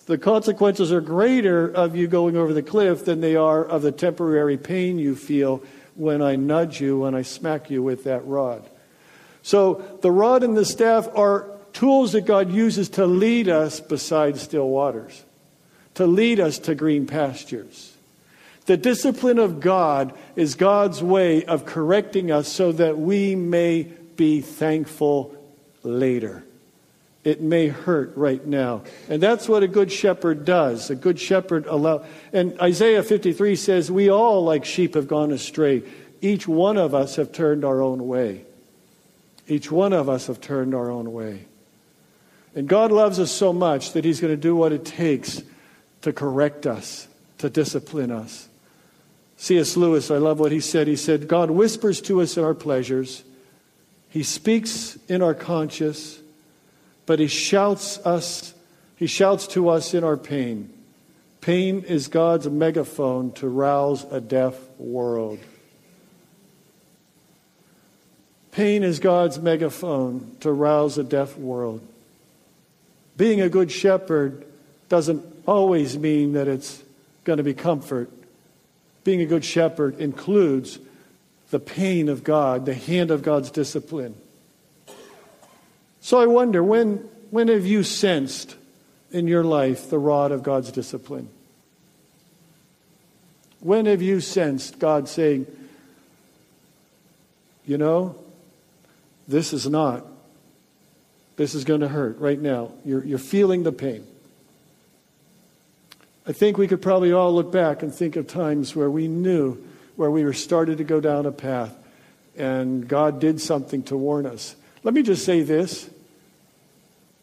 the 0.07 0.19
consequences 0.19 0.93
are 0.93 1.01
greater 1.01 1.69
of 1.69 1.97
you 1.97 2.09
going 2.09 2.37
over 2.37 2.53
the 2.53 2.63
cliff 2.63 3.05
than 3.05 3.21
they 3.21 3.37
are 3.37 3.65
of 3.65 3.83
the 3.83 3.93
temporary 3.93 4.57
pain 4.57 4.99
you 4.99 5.15
feel 5.15 5.63
when 5.95 6.23
I 6.23 6.37
nudge 6.37 6.81
you, 6.81 7.01
when 7.01 7.15
I 7.15 7.23
smack 7.23 7.71
you 7.71 7.83
with 7.83 8.05
that 8.05 8.27
rod. 8.27 8.69
So 9.43 9.99
the 10.03 10.11
rod 10.11 10.43
and 10.43 10.57
the 10.57 10.65
staff 10.65 11.09
are 11.15 11.47
tools 11.73 12.13
that 12.13 12.23
God 12.23 12.51
uses 12.51 12.89
to 12.91 13.07
lead 13.07 13.49
us 13.49 13.81
beside 13.81 14.37
still 14.39 14.69
waters, 14.69 15.25
to 15.95 16.07
lead 16.07 16.41
us 16.41 16.59
to 16.61 16.75
green 16.75 17.07
pastures. 17.07 17.92
The 18.67 18.77
discipline 18.77 19.39
of 19.39 19.61
God 19.61 20.15
is 20.37 20.55
God's 20.55 21.03
way 21.03 21.45
of 21.45 21.67
correcting 21.67 22.31
us 22.31 22.49
so 22.49 22.73
that 22.73 22.99
we 22.99 23.35
may 23.35 23.83
be 24.17 24.41
thankful 24.41 25.35
later. 25.83 26.45
It 27.25 27.41
may 27.41 27.69
hurt 27.69 28.17
right 28.17 28.45
now. 28.45 28.83
And 29.09 29.23
that's 29.23 29.49
what 29.49 29.63
a 29.63 29.69
good 29.69 29.93
shepherd 29.93 30.45
does. 30.45 30.91
A 30.91 30.97
good 30.97 31.21
shepherd 31.21 31.67
allows. 31.67 32.05
and 32.33 32.59
Isaiah 32.61 33.03
53 33.03 33.57
says, 33.57 33.91
We 33.91 34.11
all 34.11 34.45
like 34.45 34.65
sheep 34.65 34.95
have 34.95 35.07
gone 35.07 35.33
astray. 35.33 35.83
Each 36.21 36.47
one 36.47 36.77
of 36.77 36.95
us 36.95 37.17
have 37.17 37.33
turned 37.33 37.65
our 37.65 37.81
own 37.81 38.07
way. 38.07 38.45
Each 39.49 39.71
one 39.71 39.93
of 39.93 40.09
us 40.09 40.29
have 40.29 40.41
turned 40.41 40.75
our 40.75 40.91
own 40.91 41.13
way. 41.13 41.47
And 42.55 42.69
God 42.69 42.93
loves 42.93 43.19
us 43.19 43.31
so 43.31 43.53
much 43.53 43.93
that 43.93 44.05
He's 44.05 44.21
going 44.21 44.33
to 44.33 44.41
do 44.41 44.55
what 44.55 44.73
it 44.73 44.85
takes 44.85 45.43
to 46.03 46.13
correct 46.13 46.67
us, 46.67 47.09
to 47.39 47.51
discipline 47.51 48.11
us. 48.11 48.49
C.S. 49.43 49.77
Lewis, 49.77 50.09
I 50.09 50.19
love 50.19 50.39
what 50.39 50.53
he 50.53 50.61
said. 50.61 50.87
He 50.87 50.95
said, 50.95 51.27
God 51.27 51.51
whispers 51.51 52.01
to 52.03 52.21
us 52.21 52.37
in 52.37 52.45
our 52.45 52.55
pleasures, 52.55 53.25
He 54.09 54.23
speaks 54.23 54.97
in 55.09 55.21
our 55.21 55.35
conscience, 55.35 56.21
but 57.07 57.19
He 57.19 57.27
shouts 57.27 57.99
us, 58.07 58.55
He 58.95 59.09
shouts 59.09 59.49
to 59.49 59.69
us 59.69 59.95
in 59.95 60.05
our 60.05 60.17
pain. 60.17 60.73
Pain 61.41 61.83
is 61.83 62.07
God's 62.07 62.49
megaphone 62.49 63.33
to 63.33 63.49
rouse 63.49 64.05
a 64.13 64.21
deaf 64.21 64.55
world. 64.79 65.41
Pain 68.53 68.85
is 68.85 69.01
God's 69.01 69.41
megaphone 69.41 70.37
to 70.39 70.53
rouse 70.53 70.99
a 70.99 71.03
deaf 71.03 71.37
world. 71.37 71.81
Being 73.17 73.41
a 73.41 73.49
good 73.49 73.73
shepherd 73.73 74.47
doesn't 74.89 75.27
always 75.49 75.99
mean 75.99 76.35
that 76.35 76.47
it's 76.47 76.81
going 77.25 77.39
to 77.39 77.43
be 77.43 77.55
comfort. 77.55 78.09
Being 79.05 79.21
a 79.21 79.27
good 79.27 79.45
shepherd 79.45 79.99
includes 79.99 80.79
the 81.51 81.59
pain 81.59 82.09
of 82.09 82.25
God, 82.25 82.67
the 82.67 82.75
hand 82.75 83.11
of 83.11 83.23
God's 83.23 83.51
discipline. 83.51 84.15
So 86.01 86.21
I 86.21 86.27
wonder 86.27 86.63
when, 86.63 86.97
when 87.31 87.49
have 87.49 87.67
you 87.67 87.83
sensed 87.83 88.57
in 89.11 89.27
your 89.27 89.45
life 89.45 89.91
the 89.91 89.99
rod 89.99 90.33
of 90.33 90.43
God's 90.43 90.73
discipline? 90.73 91.29
When 93.61 93.87
have 93.87 94.03
you 94.03 94.21
sensed 94.21 94.79
God 94.79 95.09
saying, 95.09 95.47
you 97.65 97.79
know, 97.79 98.17
this 99.29 99.53
is 99.53 99.69
not. 99.69 100.05
This 101.37 101.55
is 101.55 101.65
going 101.65 101.81
to 101.81 101.89
hurt 101.89 102.19
right 102.19 102.41
now. 102.41 102.73
You're, 102.85 103.05
you're 103.05 103.19
feeling 103.19 103.63
the 103.63 103.73
pain. 103.73 104.07
I 106.27 106.33
think 106.33 106.57
we 106.57 106.69
could 106.69 106.81
probably 106.81 107.13
all 107.13 107.35
look 107.35 107.51
back 107.51 107.83
and 107.83 107.93
think 107.93 108.17
of 108.17 108.27
times 108.27 108.77
where 108.77 108.91
we 108.91 109.09
knew 109.09 109.59
where 109.97 110.11
we 110.11 110.25
were 110.25 110.33
started 110.33 110.79
to 110.79 110.85
go 110.85 111.01
down 111.01 111.27
a 111.27 111.33
path 111.33 111.77
and 112.37 112.87
God 112.87 113.21
did 113.21 113.41
something 113.41 113.83
to 113.85 113.97
warn 113.97 114.27
us. 114.27 114.57
Let 114.85 114.95
me 114.95 115.03
just 115.03 115.25
say 115.25 115.43
this 115.43 115.91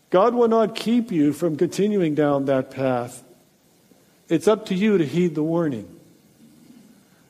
God 0.10 0.34
will 0.34 0.48
not 0.48 0.76
keep 0.76 1.12
you 1.12 1.34
from 1.34 1.56
continuing 1.56 2.16
down 2.16 2.46
that 2.46 2.72
path. 2.72 3.24
It's 4.28 4.48
up 4.48 4.68
to 4.68 4.76
you 4.76 4.98
to 4.98 5.06
heed 5.06 5.36
the 5.36 5.44
warning. 5.44 5.96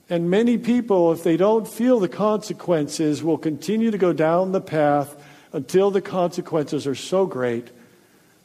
And 0.10 0.30
many 0.30 0.58
people, 0.58 1.12
if 1.12 1.24
they 1.24 1.38
don't 1.38 1.68
feel 1.68 2.00
the 2.00 2.10
consequences, 2.10 3.22
will 3.24 3.38
continue 3.38 3.92
to 3.92 3.98
go 3.98 4.12
down 4.12 4.52
the 4.52 4.62
path 4.62 5.16
until 5.54 5.92
the 5.92 6.02
consequences 6.02 6.88
are 6.88 6.96
so 6.96 7.26
great 7.26 7.70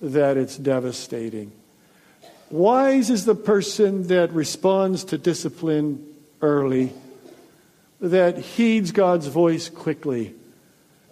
that 0.00 0.36
it's 0.36 0.58
devastating. 0.58 1.52
Wise 2.54 3.10
is 3.10 3.24
the 3.24 3.34
person 3.34 4.06
that 4.06 4.32
responds 4.32 5.02
to 5.06 5.18
discipline 5.18 6.06
early, 6.40 6.92
that 8.00 8.38
heeds 8.38 8.92
God's 8.92 9.26
voice 9.26 9.68
quickly. 9.68 10.36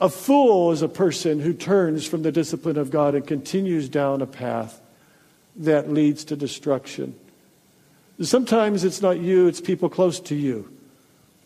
A 0.01 0.09
fool 0.09 0.71
is 0.71 0.83
a 0.83 0.89
person 0.89 1.41
who 1.41 1.53
turns 1.53 2.07
from 2.07 2.23
the 2.23 2.31
discipline 2.31 2.77
of 2.77 2.93
God 2.93 3.17
and 3.17 3.27
continues 3.27 3.89
down 3.89 4.23
a 4.23 4.27
path 4.27 4.81
that 5.57 5.91
leads 5.91 6.23
to 6.27 6.37
destruction. 6.37 7.17
Sometimes 8.21 8.85
it's 8.85 9.03
not 9.03 9.19
you, 9.19 9.49
it's 9.49 9.61
people 9.61 9.89
close 9.89 10.21
to 10.21 10.37
you 10.37 10.71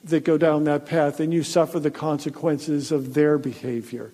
that 0.04 0.26
go 0.26 0.36
down 0.36 0.64
that 0.64 0.84
path, 0.84 1.20
and 1.20 1.32
you 1.32 1.42
suffer 1.42 1.80
the 1.80 1.90
consequences 1.90 2.92
of 2.92 3.14
their 3.14 3.38
behavior. 3.38 4.12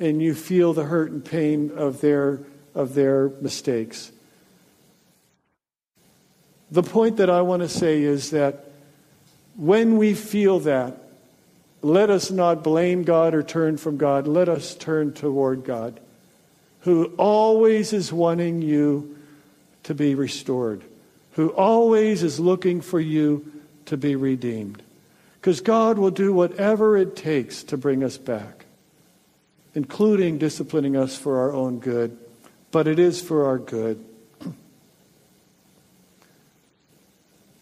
And 0.00 0.20
you 0.20 0.34
feel 0.34 0.72
the 0.72 0.82
hurt 0.82 1.12
and 1.12 1.24
pain 1.24 1.70
of 1.76 2.00
their, 2.00 2.40
of 2.74 2.94
their 2.94 3.28
mistakes. 3.40 4.10
The 6.70 6.82
point 6.82 7.18
that 7.18 7.30
I 7.30 7.42
want 7.42 7.62
to 7.62 7.68
say 7.68 8.02
is 8.02 8.30
that 8.30 8.66
when 9.56 9.96
we 9.96 10.14
feel 10.14 10.60
that, 10.60 11.02
let 11.82 12.10
us 12.10 12.30
not 12.30 12.64
blame 12.64 13.04
God 13.04 13.34
or 13.34 13.42
turn 13.42 13.76
from 13.76 13.96
God. 13.96 14.26
Let 14.26 14.48
us 14.48 14.74
turn 14.74 15.12
toward 15.12 15.64
God, 15.64 16.00
who 16.80 17.06
always 17.16 17.92
is 17.92 18.12
wanting 18.12 18.62
you 18.62 19.16
to 19.84 19.94
be 19.94 20.14
restored 20.14 20.82
who 21.36 21.50
always 21.50 22.22
is 22.22 22.40
looking 22.40 22.80
for 22.80 22.98
you 22.98 23.52
to 23.84 23.96
be 23.96 24.16
redeemed. 24.16 24.82
Because 25.34 25.60
God 25.60 25.98
will 25.98 26.10
do 26.10 26.32
whatever 26.32 26.96
it 26.96 27.14
takes 27.14 27.62
to 27.64 27.76
bring 27.76 28.02
us 28.02 28.16
back, 28.16 28.64
including 29.74 30.38
disciplining 30.38 30.96
us 30.96 31.14
for 31.14 31.38
our 31.40 31.52
own 31.52 31.78
good, 31.78 32.16
but 32.70 32.88
it 32.88 32.98
is 32.98 33.20
for 33.20 33.44
our 33.44 33.58
good. 33.58 34.02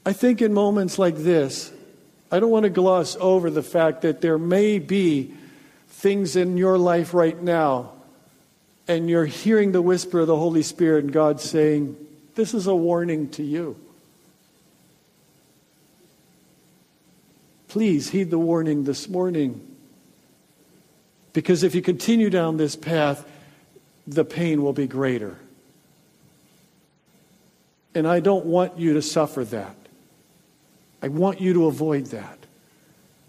I 0.06 0.12
think 0.12 0.42
in 0.42 0.52
moments 0.52 0.98
like 0.98 1.16
this, 1.16 1.72
I 2.30 2.40
don't 2.40 2.50
want 2.50 2.64
to 2.64 2.70
gloss 2.70 3.16
over 3.20 3.48
the 3.50 3.62
fact 3.62 4.02
that 4.02 4.20
there 4.20 4.38
may 4.38 4.78
be 4.78 5.32
things 5.88 6.36
in 6.36 6.56
your 6.56 6.76
life 6.76 7.14
right 7.14 7.40
now, 7.40 7.92
and 8.86 9.08
you're 9.08 9.24
hearing 9.24 9.72
the 9.72 9.80
whisper 9.80 10.20
of 10.20 10.26
the 10.26 10.36
Holy 10.36 10.62
Spirit 10.62 11.04
and 11.04 11.12
God 11.12 11.40
saying, 11.40 11.96
this 12.34 12.52
is 12.52 12.66
a 12.66 12.74
warning 12.74 13.30
to 13.30 13.42
you. 13.42 13.76
Please 17.68 18.10
heed 18.10 18.30
the 18.30 18.38
warning 18.38 18.84
this 18.84 19.08
morning. 19.08 19.60
Because 21.32 21.62
if 21.62 21.74
you 21.74 21.82
continue 21.82 22.30
down 22.30 22.56
this 22.56 22.76
path, 22.76 23.26
the 24.06 24.24
pain 24.24 24.62
will 24.62 24.72
be 24.72 24.86
greater. 24.86 25.36
And 27.94 28.06
I 28.06 28.20
don't 28.20 28.44
want 28.44 28.78
you 28.78 28.94
to 28.94 29.02
suffer 29.02 29.44
that. 29.46 29.76
I 31.04 31.08
want 31.08 31.38
you 31.38 31.52
to 31.52 31.66
avoid 31.66 32.06
that. 32.06 32.38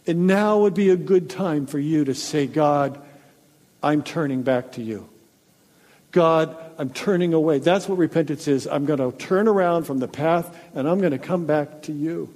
And 0.07 0.27
now 0.27 0.59
would 0.59 0.75
be 0.75 0.91
a 0.91 0.95
good 0.95 1.29
time 1.29 1.65
for 1.65 1.77
you 1.77 2.05
to 2.05 2.15
say, 2.15 2.47
God, 2.47 2.97
I'm 3.83 4.01
turning 4.01 4.43
back 4.43 4.71
to 4.73 4.81
you. 4.81 5.09
God, 6.13 6.55
I'm 6.77 6.89
turning 6.89 7.33
away. 7.33 7.59
That's 7.59 7.89
what 7.89 7.97
repentance 7.97 8.47
is. 8.47 8.65
I'm 8.65 8.85
going 8.85 8.99
to 8.99 9.11
turn 9.17 9.49
around 9.49 9.83
from 9.83 9.99
the 9.99 10.07
path 10.07 10.57
and 10.73 10.87
I'm 10.87 10.99
going 10.99 11.11
to 11.11 11.17
come 11.17 11.47
back 11.47 11.81
to 11.81 11.91
you. 11.91 12.33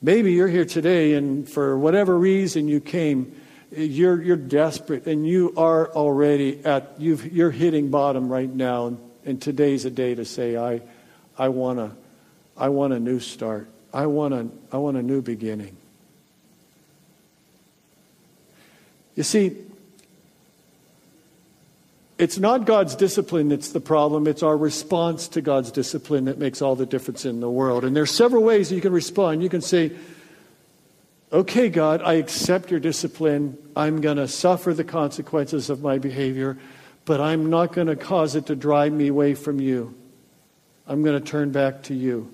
Maybe 0.00 0.32
you're 0.32 0.46
here 0.46 0.66
today 0.66 1.14
and 1.14 1.48
for 1.48 1.76
whatever 1.76 2.16
reason 2.16 2.68
you 2.68 2.78
came, 2.78 3.34
you're, 3.72 4.22
you're 4.22 4.36
desperate 4.36 5.08
and 5.08 5.26
you 5.26 5.52
are 5.56 5.90
already 5.90 6.64
at, 6.64 6.94
you've, 6.98 7.32
you're 7.32 7.50
hitting 7.50 7.90
bottom 7.90 8.28
right 8.28 8.48
now. 8.48 8.86
And, 8.86 8.98
and 9.24 9.42
today's 9.42 9.84
a 9.86 9.90
day 9.90 10.14
to 10.14 10.24
say, 10.24 10.56
I, 10.56 10.80
I, 11.38 11.48
want 11.48 11.78
a, 11.78 11.90
I 12.56 12.68
want 12.68 12.92
a 12.92 13.00
new 13.00 13.20
start. 13.20 13.68
I 13.92 14.06
want 14.06 14.34
a, 14.34 14.48
I 14.72 14.78
want 14.78 14.96
a 14.96 15.02
new 15.02 15.22
beginning. 15.22 15.76
You 19.14 19.22
see, 19.22 19.56
it's 22.18 22.38
not 22.38 22.64
God's 22.64 22.94
discipline 22.94 23.48
that's 23.48 23.70
the 23.70 23.80
problem, 23.80 24.26
it's 24.26 24.42
our 24.42 24.56
response 24.56 25.28
to 25.28 25.40
God's 25.40 25.70
discipline 25.70 26.26
that 26.26 26.38
makes 26.38 26.62
all 26.62 26.76
the 26.76 26.86
difference 26.86 27.24
in 27.24 27.40
the 27.40 27.50
world. 27.50 27.84
And 27.84 27.94
there's 27.94 28.10
several 28.10 28.42
ways 28.42 28.70
you 28.70 28.80
can 28.80 28.92
respond. 28.92 29.42
You 29.42 29.48
can 29.48 29.60
say, 29.60 29.92
Okay, 31.32 31.68
God, 31.68 32.00
I 32.00 32.14
accept 32.14 32.70
your 32.70 32.78
discipline. 32.78 33.58
I'm 33.74 34.00
going 34.00 34.18
to 34.18 34.28
suffer 34.28 34.72
the 34.72 34.84
consequences 34.84 35.68
of 35.68 35.82
my 35.82 35.98
behavior, 35.98 36.56
but 37.06 37.20
I'm 37.20 37.50
not 37.50 37.72
going 37.72 37.88
to 37.88 37.96
cause 37.96 38.36
it 38.36 38.46
to 38.46 38.54
drive 38.54 38.92
me 38.92 39.08
away 39.08 39.34
from 39.34 39.60
you. 39.60 39.94
I'm 40.86 41.02
going 41.02 41.18
to 41.20 41.24
turn 41.24 41.50
back 41.50 41.84
to 41.84 41.94
you. 41.94 42.32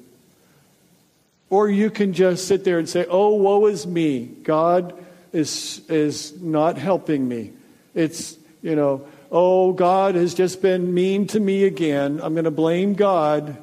Or 1.49 1.69
you 1.69 1.91
can 1.91 2.13
just 2.13 2.47
sit 2.47 2.65
there 2.65 2.79
and 2.79 2.89
say, 2.89 3.07
Oh, 3.09 3.35
woe 3.35 3.67
is 3.67 3.87
me. 3.87 4.25
God 4.25 4.95
is, 5.33 5.83
is 5.89 6.41
not 6.41 6.79
helping 6.79 7.27
me. 7.27 7.53
It's, 7.95 8.37
you 8.63 8.77
know, 8.77 9.07
oh, 9.31 9.73
God 9.73 10.15
has 10.15 10.35
just 10.35 10.63
been 10.63 10.95
mean 10.95 11.27
to 11.29 11.41
me 11.41 11.65
again. 11.65 12.21
I'm 12.23 12.35
going 12.35 12.45
to 12.45 12.51
blame 12.51 12.95
God 12.95 13.57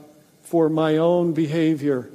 for 0.43 0.69
my 0.69 0.97
own 0.97 1.33
behavior. 1.33 2.09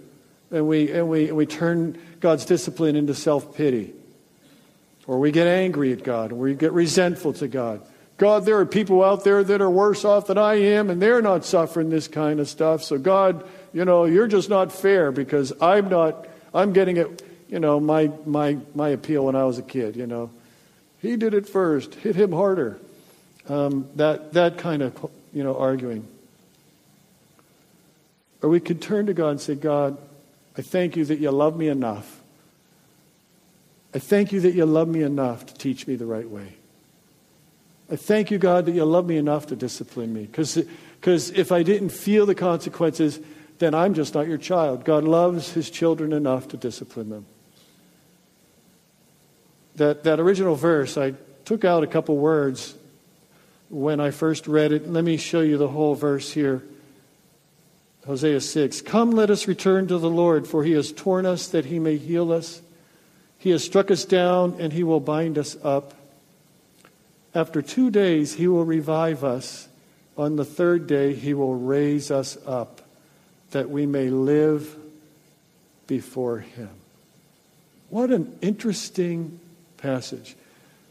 And 0.50 0.68
we, 0.68 0.90
and 0.92 1.08
we, 1.08 1.28
and 1.28 1.36
we 1.36 1.46
turn 1.46 1.98
God's 2.20 2.44
discipline 2.44 2.96
into 2.96 3.14
self 3.14 3.56
pity. 3.56 3.94
Or 5.06 5.18
we 5.18 5.32
get 5.32 5.46
angry 5.46 5.92
at 5.92 6.04
God, 6.04 6.32
or 6.32 6.36
we 6.36 6.54
get 6.54 6.72
resentful 6.72 7.32
to 7.34 7.48
God. 7.48 7.82
God, 8.22 8.44
there 8.44 8.60
are 8.60 8.66
people 8.66 9.02
out 9.02 9.24
there 9.24 9.42
that 9.42 9.60
are 9.60 9.68
worse 9.68 10.04
off 10.04 10.28
than 10.28 10.38
I 10.38 10.54
am, 10.54 10.90
and 10.90 11.02
they're 11.02 11.20
not 11.20 11.44
suffering 11.44 11.90
this 11.90 12.06
kind 12.06 12.38
of 12.38 12.48
stuff. 12.48 12.84
So, 12.84 12.96
God, 12.96 13.44
you 13.72 13.84
know, 13.84 14.04
you're 14.04 14.28
just 14.28 14.48
not 14.48 14.70
fair 14.70 15.10
because 15.10 15.52
I'm 15.60 15.88
not, 15.88 16.28
I'm 16.54 16.72
getting 16.72 16.98
it, 16.98 17.20
you 17.48 17.58
know, 17.58 17.80
my, 17.80 18.12
my, 18.24 18.58
my 18.76 18.90
appeal 18.90 19.24
when 19.24 19.34
I 19.34 19.42
was 19.42 19.58
a 19.58 19.62
kid, 19.62 19.96
you 19.96 20.06
know. 20.06 20.30
He 21.00 21.16
did 21.16 21.34
it 21.34 21.48
first, 21.48 21.96
hit 21.96 22.14
him 22.14 22.30
harder. 22.30 22.78
Um, 23.48 23.88
that, 23.96 24.34
that 24.34 24.56
kind 24.56 24.82
of, 24.82 25.10
you 25.32 25.42
know, 25.42 25.56
arguing. 25.56 26.06
Or 28.40 28.48
we 28.48 28.60
could 28.60 28.80
turn 28.80 29.06
to 29.06 29.14
God 29.14 29.30
and 29.30 29.40
say, 29.40 29.56
God, 29.56 29.98
I 30.56 30.62
thank 30.62 30.94
you 30.94 31.04
that 31.06 31.18
you 31.18 31.32
love 31.32 31.56
me 31.56 31.66
enough. 31.66 32.20
I 33.92 33.98
thank 33.98 34.30
you 34.30 34.38
that 34.42 34.54
you 34.54 34.64
love 34.64 34.86
me 34.86 35.02
enough 35.02 35.44
to 35.46 35.54
teach 35.54 35.88
me 35.88 35.96
the 35.96 36.06
right 36.06 36.30
way. 36.30 36.54
I 37.92 37.96
thank 37.96 38.30
you, 38.30 38.38
God, 38.38 38.64
that 38.64 38.72
you 38.72 38.86
love 38.86 39.04
me 39.04 39.18
enough 39.18 39.48
to 39.48 39.56
discipline 39.56 40.14
me. 40.14 40.22
Because 40.22 40.56
if 41.30 41.52
I 41.52 41.62
didn't 41.62 41.90
feel 41.90 42.24
the 42.24 42.34
consequences, 42.34 43.20
then 43.58 43.74
I'm 43.74 43.92
just 43.92 44.14
not 44.14 44.26
your 44.26 44.38
child. 44.38 44.86
God 44.86 45.04
loves 45.04 45.52
his 45.52 45.68
children 45.68 46.14
enough 46.14 46.48
to 46.48 46.56
discipline 46.56 47.10
them. 47.10 47.26
That, 49.76 50.04
that 50.04 50.20
original 50.20 50.54
verse, 50.54 50.96
I 50.96 51.12
took 51.44 51.66
out 51.66 51.84
a 51.84 51.86
couple 51.86 52.16
words 52.16 52.74
when 53.68 54.00
I 54.00 54.10
first 54.10 54.46
read 54.46 54.72
it. 54.72 54.88
Let 54.88 55.04
me 55.04 55.18
show 55.18 55.40
you 55.40 55.58
the 55.58 55.68
whole 55.68 55.94
verse 55.94 56.32
here. 56.32 56.62
Hosea 58.06 58.40
6. 58.40 58.80
Come, 58.80 59.10
let 59.10 59.28
us 59.28 59.46
return 59.46 59.86
to 59.88 59.98
the 59.98 60.10
Lord, 60.10 60.48
for 60.48 60.64
he 60.64 60.72
has 60.72 60.92
torn 60.92 61.26
us 61.26 61.48
that 61.48 61.66
he 61.66 61.78
may 61.78 61.98
heal 61.98 62.32
us. 62.32 62.62
He 63.36 63.50
has 63.50 63.62
struck 63.62 63.90
us 63.90 64.06
down, 64.06 64.56
and 64.58 64.72
he 64.72 64.82
will 64.82 65.00
bind 65.00 65.36
us 65.36 65.58
up. 65.62 65.92
After 67.34 67.62
two 67.62 67.90
days, 67.90 68.34
he 68.34 68.46
will 68.46 68.64
revive 68.64 69.24
us. 69.24 69.68
On 70.18 70.36
the 70.36 70.44
third 70.44 70.86
day, 70.86 71.14
he 71.14 71.32
will 71.32 71.54
raise 71.54 72.10
us 72.10 72.36
up, 72.46 72.82
that 73.52 73.70
we 73.70 73.86
may 73.86 74.10
live 74.10 74.76
before 75.86 76.40
him. 76.40 76.70
What 77.88 78.10
an 78.10 78.38
interesting 78.42 79.40
passage. 79.78 80.36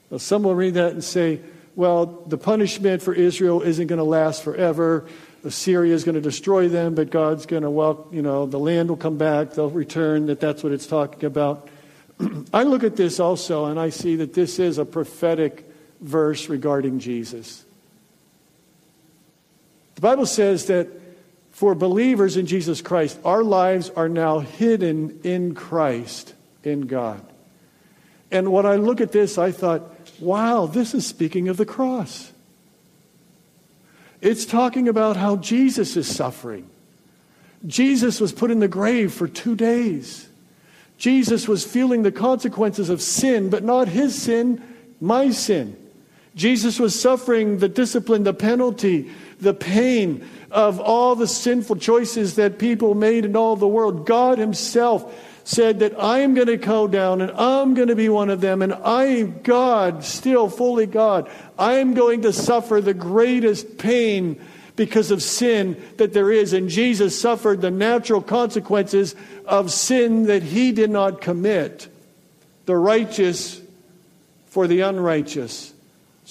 Now, 0.09 0.17
some 0.17 0.43
will 0.43 0.55
read 0.55 0.73
that 0.75 0.91
and 0.91 1.03
say, 1.03 1.39
well, 1.75 2.05
the 2.05 2.37
punishment 2.37 3.01
for 3.01 3.13
Israel 3.13 3.61
isn't 3.61 3.87
going 3.87 3.97
to 3.97 4.03
last 4.03 4.43
forever. 4.43 5.07
Assyria 5.43 5.93
is 5.93 6.03
going 6.03 6.15
to 6.15 6.21
destroy 6.21 6.67
them, 6.67 6.95
but 6.95 7.09
God's 7.09 7.45
going 7.45 7.63
to, 7.63 7.69
well, 7.69 8.07
you 8.11 8.21
know, 8.21 8.45
the 8.45 8.59
land 8.59 8.89
will 8.89 8.97
come 8.97 9.17
back, 9.17 9.51
they'll 9.51 9.69
return, 9.69 10.27
that 10.27 10.39
that's 10.39 10.63
what 10.63 10.73
it's 10.73 10.85
talking 10.85 11.25
about. 11.25 11.69
I 12.53 12.63
look 12.63 12.83
at 12.83 12.95
this 12.95 13.19
also 13.19 13.65
and 13.65 13.79
I 13.79 13.89
see 13.89 14.17
that 14.17 14.33
this 14.33 14.59
is 14.59 14.77
a 14.77 14.85
prophetic 14.85 15.70
verse 16.01 16.49
regarding 16.49 16.99
Jesus. 16.99 17.63
The 19.95 20.01
Bible 20.01 20.25
says 20.25 20.65
that 20.65 20.87
for 21.51 21.75
believers 21.75 22.37
in 22.37 22.47
Jesus 22.47 22.81
Christ, 22.81 23.19
our 23.23 23.43
lives 23.43 23.91
are 23.91 24.09
now 24.09 24.39
hidden 24.39 25.19
in 25.23 25.53
Christ, 25.53 26.33
in 26.63 26.87
God. 26.87 27.23
And 28.31 28.51
when 28.51 28.65
I 28.65 28.77
look 28.77 29.01
at 29.01 29.11
this, 29.11 29.37
I 29.37 29.51
thought, 29.51 29.83
wow, 30.19 30.65
this 30.65 30.93
is 30.93 31.05
speaking 31.05 31.49
of 31.49 31.57
the 31.57 31.65
cross. 31.65 32.31
It's 34.21 34.45
talking 34.45 34.87
about 34.87 35.17
how 35.17 35.35
Jesus 35.35 35.97
is 35.97 36.07
suffering. 36.07 36.69
Jesus 37.65 38.19
was 38.19 38.31
put 38.31 38.49
in 38.49 38.59
the 38.59 38.67
grave 38.67 39.13
for 39.13 39.27
two 39.27 39.55
days. 39.55 40.27
Jesus 40.97 41.47
was 41.47 41.65
feeling 41.65 42.03
the 42.03 42.11
consequences 42.11 42.89
of 42.89 43.01
sin, 43.01 43.49
but 43.49 43.63
not 43.63 43.87
his 43.87 44.19
sin, 44.19 44.63
my 44.99 45.31
sin. 45.31 45.75
Jesus 46.35 46.79
was 46.79 46.99
suffering 46.99 47.57
the 47.57 47.69
discipline, 47.69 48.23
the 48.23 48.33
penalty, 48.33 49.11
the 49.39 49.53
pain 49.53 50.27
of 50.49 50.79
all 50.79 51.15
the 51.15 51.27
sinful 51.27 51.77
choices 51.77 52.35
that 52.35 52.59
people 52.59 52.93
made 52.93 53.25
in 53.25 53.35
all 53.35 53.55
the 53.55 53.67
world. 53.67 54.05
God 54.05 54.37
Himself 54.37 55.13
said 55.43 55.79
that 55.79 55.99
I 55.99 56.19
am 56.19 56.33
going 56.33 56.47
to 56.47 56.57
go 56.57 56.87
down 56.87 57.21
and 57.21 57.31
I'm 57.31 57.73
going 57.73 57.87
to 57.87 57.95
be 57.95 58.09
one 58.09 58.29
of 58.29 58.41
them, 58.41 58.61
and 58.61 58.73
I 58.73 59.05
am 59.05 59.41
God, 59.41 60.03
still 60.03 60.49
fully 60.49 60.85
God. 60.85 61.29
I 61.57 61.73
am 61.75 61.93
going 61.93 62.21
to 62.21 62.33
suffer 62.33 62.79
the 62.79 62.93
greatest 62.93 63.77
pain 63.77 64.39
because 64.75 65.11
of 65.11 65.21
sin 65.21 65.81
that 65.97 66.13
there 66.13 66.31
is. 66.31 66.53
And 66.53 66.69
Jesus 66.69 67.19
suffered 67.19 67.61
the 67.61 67.71
natural 67.71 68.21
consequences 68.21 69.15
of 69.45 69.71
sin 69.71 70.25
that 70.25 70.43
he 70.43 70.71
did 70.71 70.89
not 70.89 71.21
commit, 71.21 71.87
the 72.65 72.77
righteous 72.77 73.61
for 74.47 74.67
the 74.67 74.81
unrighteous, 74.81 75.70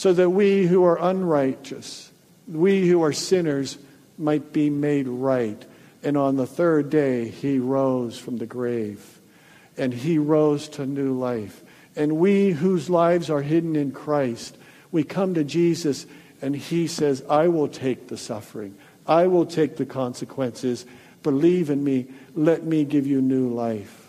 so 0.01 0.15
that 0.15 0.31
we 0.31 0.67
who 0.67 0.83
are 0.83 0.99
unrighteous, 0.99 2.11
we 2.49 2.89
who 2.89 3.03
are 3.03 3.13
sinners, 3.13 3.77
might 4.17 4.51
be 4.51 4.71
made 4.71 5.07
right. 5.07 5.63
And 6.03 6.17
on 6.17 6.37
the 6.37 6.47
third 6.47 6.89
day, 6.89 7.29
he 7.29 7.59
rose 7.59 8.17
from 8.17 8.39
the 8.39 8.47
grave. 8.47 9.21
And 9.77 9.93
he 9.93 10.17
rose 10.17 10.71
to 10.71 10.87
new 10.87 11.13
life. 11.13 11.63
And 11.95 12.17
we 12.17 12.53
whose 12.53 12.89
lives 12.89 13.29
are 13.29 13.43
hidden 13.43 13.77
in 13.77 13.93
Christ, 13.93 14.57
we 14.91 15.05
come 15.05 15.35
to 15.35 15.45
Jesus 15.45 16.07
and 16.41 16.57
he 16.57 16.87
says, 16.87 17.23
I 17.29 17.49
will 17.49 17.69
take 17.69 18.09
the 18.09 18.17
suffering. 18.17 18.79
I 19.07 19.27
will 19.27 19.45
take 19.45 19.77
the 19.77 19.85
consequences. 19.85 20.87
Believe 21.23 21.69
in 21.69 21.85
me. 21.85 22.07
Let 22.35 22.65
me 22.65 22.87
give 22.87 23.07
you 23.07 23.21
new 23.21 23.53
life. 23.53 24.00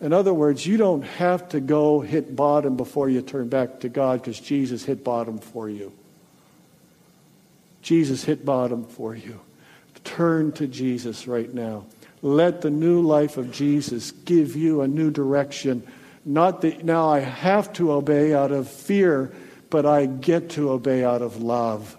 In 0.00 0.12
other 0.12 0.34
words, 0.34 0.66
you 0.66 0.76
don't 0.76 1.02
have 1.02 1.48
to 1.50 1.60
go 1.60 2.00
hit 2.00 2.34
bottom 2.34 2.76
before 2.76 3.08
you 3.08 3.22
turn 3.22 3.48
back 3.48 3.80
to 3.80 3.88
God 3.88 4.20
because 4.20 4.40
Jesus 4.40 4.84
hit 4.84 5.04
bottom 5.04 5.38
for 5.38 5.68
you. 5.68 5.92
Jesus 7.82 8.24
hit 8.24 8.44
bottom 8.44 8.84
for 8.84 9.14
you. 9.14 9.40
Turn 10.04 10.52
to 10.52 10.66
Jesus 10.66 11.26
right 11.26 11.52
now. 11.52 11.86
Let 12.22 12.60
the 12.60 12.70
new 12.70 13.00
life 13.00 13.36
of 13.36 13.52
Jesus 13.52 14.10
give 14.10 14.56
you 14.56 14.82
a 14.82 14.88
new 14.88 15.10
direction. 15.10 15.82
Not 16.24 16.62
that 16.62 16.84
now 16.84 17.08
I 17.08 17.20
have 17.20 17.72
to 17.74 17.92
obey 17.92 18.34
out 18.34 18.50
of 18.50 18.68
fear, 18.68 19.32
but 19.70 19.86
I 19.86 20.06
get 20.06 20.50
to 20.50 20.70
obey 20.70 21.04
out 21.04 21.22
of 21.22 21.42
love. 21.42 21.96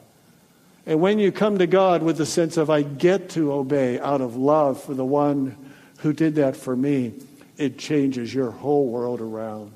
And 0.86 1.01
when 1.01 1.17
you 1.19 1.31
come 1.31 1.58
to 1.58 1.67
God 1.67 2.03
with 2.03 2.17
the 2.17 2.25
sense 2.25 2.58
of, 2.58 2.69
I 2.69 2.84
get 2.84 3.29
to 3.31 3.53
obey 3.53 3.99
out 3.99 4.21
of 4.21 4.36
love 4.36 4.81
for 4.84 4.93
the 4.93 5.05
one 5.05 5.55
who 5.99 6.13
did 6.13 6.36
that 6.36 6.55
for 6.55 6.75
me, 6.75 7.13
it 7.57 7.77
changes 7.77 8.33
your 8.33 8.51
whole 8.51 8.87
world 8.87 9.21
around. 9.21 9.71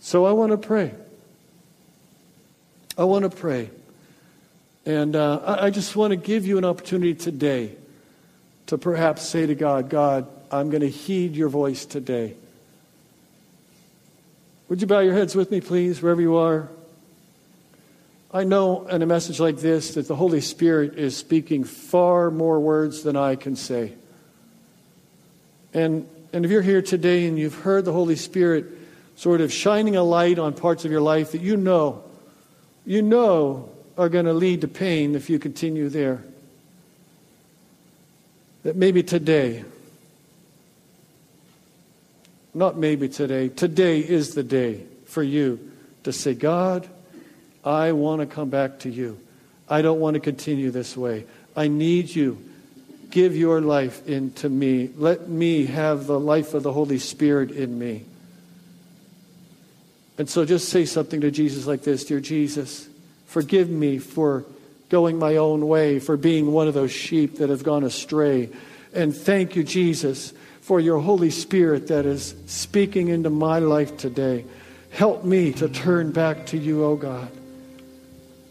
So 0.00 0.24
I 0.24 0.32
want 0.32 0.52
to 0.52 0.58
pray. 0.58 0.92
I 2.96 3.04
want 3.04 3.24
to 3.24 3.36
pray. 3.36 3.70
And 4.84 5.16
uh, 5.16 5.40
I, 5.44 5.66
I 5.66 5.70
just 5.70 5.96
want 5.96 6.12
to 6.12 6.16
give 6.16 6.46
you 6.46 6.58
an 6.58 6.64
opportunity 6.64 7.14
today 7.14 7.72
to 8.66 8.78
perhaps 8.78 9.22
say 9.22 9.46
to 9.46 9.54
God, 9.54 9.90
God, 9.90 10.28
I'm 10.50 10.70
going 10.70 10.82
to 10.82 10.88
heed 10.88 11.34
your 11.34 11.48
voice 11.48 11.84
today. 11.84 12.34
Would 14.68 14.80
you 14.80 14.86
bow 14.86 15.00
your 15.00 15.14
heads 15.14 15.34
with 15.34 15.50
me, 15.50 15.60
please, 15.60 16.00
wherever 16.00 16.20
you 16.20 16.36
are? 16.36 16.68
I 18.32 18.44
know 18.44 18.86
in 18.88 19.02
a 19.02 19.06
message 19.06 19.40
like 19.40 19.58
this 19.58 19.94
that 19.94 20.08
the 20.08 20.16
Holy 20.16 20.40
Spirit 20.40 20.98
is 20.98 21.16
speaking 21.16 21.64
far 21.64 22.30
more 22.30 22.60
words 22.60 23.02
than 23.02 23.16
I 23.16 23.36
can 23.36 23.56
say. 23.56 23.92
And, 25.76 26.08
and 26.32 26.46
if 26.46 26.50
you're 26.50 26.62
here 26.62 26.80
today 26.80 27.26
and 27.26 27.38
you've 27.38 27.54
heard 27.54 27.84
the 27.84 27.92
Holy 27.92 28.16
Spirit 28.16 28.64
sort 29.14 29.42
of 29.42 29.52
shining 29.52 29.94
a 29.94 30.02
light 30.02 30.38
on 30.38 30.54
parts 30.54 30.86
of 30.86 30.90
your 30.90 31.02
life 31.02 31.32
that 31.32 31.42
you 31.42 31.54
know, 31.54 32.02
you 32.86 33.02
know 33.02 33.68
are 33.98 34.08
going 34.08 34.24
to 34.24 34.32
lead 34.32 34.62
to 34.62 34.68
pain 34.68 35.14
if 35.14 35.28
you 35.28 35.38
continue 35.38 35.90
there. 35.90 36.24
That 38.62 38.74
maybe 38.74 39.02
today, 39.02 39.64
not 42.54 42.78
maybe 42.78 43.10
today, 43.10 43.50
today 43.50 44.00
is 44.00 44.34
the 44.34 44.42
day 44.42 44.82
for 45.04 45.22
you 45.22 45.72
to 46.04 46.12
say, 46.12 46.32
God, 46.32 46.88
I 47.66 47.92
want 47.92 48.22
to 48.22 48.26
come 48.26 48.48
back 48.48 48.78
to 48.80 48.88
you. 48.88 49.20
I 49.68 49.82
don't 49.82 50.00
want 50.00 50.14
to 50.14 50.20
continue 50.20 50.70
this 50.70 50.96
way. 50.96 51.26
I 51.54 51.68
need 51.68 52.14
you. 52.14 52.42
Give 53.16 53.34
your 53.34 53.62
life 53.62 54.06
into 54.06 54.50
me. 54.50 54.90
Let 54.94 55.26
me 55.26 55.64
have 55.64 56.06
the 56.06 56.20
life 56.20 56.52
of 56.52 56.62
the 56.62 56.72
Holy 56.74 56.98
Spirit 56.98 57.50
in 57.50 57.78
me. 57.78 58.04
And 60.18 60.28
so 60.28 60.44
just 60.44 60.68
say 60.68 60.84
something 60.84 61.22
to 61.22 61.30
Jesus 61.30 61.66
like 61.66 61.82
this 61.82 62.04
Dear 62.04 62.20
Jesus, 62.20 62.86
forgive 63.24 63.70
me 63.70 63.96
for 63.96 64.44
going 64.90 65.18
my 65.18 65.36
own 65.36 65.66
way, 65.66 65.98
for 65.98 66.18
being 66.18 66.52
one 66.52 66.68
of 66.68 66.74
those 66.74 66.92
sheep 66.92 67.38
that 67.38 67.48
have 67.48 67.62
gone 67.62 67.84
astray. 67.84 68.50
And 68.92 69.16
thank 69.16 69.56
you, 69.56 69.64
Jesus, 69.64 70.34
for 70.60 70.78
your 70.78 70.98
Holy 70.98 71.30
Spirit 71.30 71.88
that 71.88 72.04
is 72.04 72.34
speaking 72.44 73.08
into 73.08 73.30
my 73.30 73.60
life 73.60 73.96
today. 73.96 74.44
Help 74.90 75.24
me 75.24 75.54
to 75.54 75.70
turn 75.70 76.12
back 76.12 76.44
to 76.48 76.58
you, 76.58 76.84
oh 76.84 76.96
God. 76.96 77.30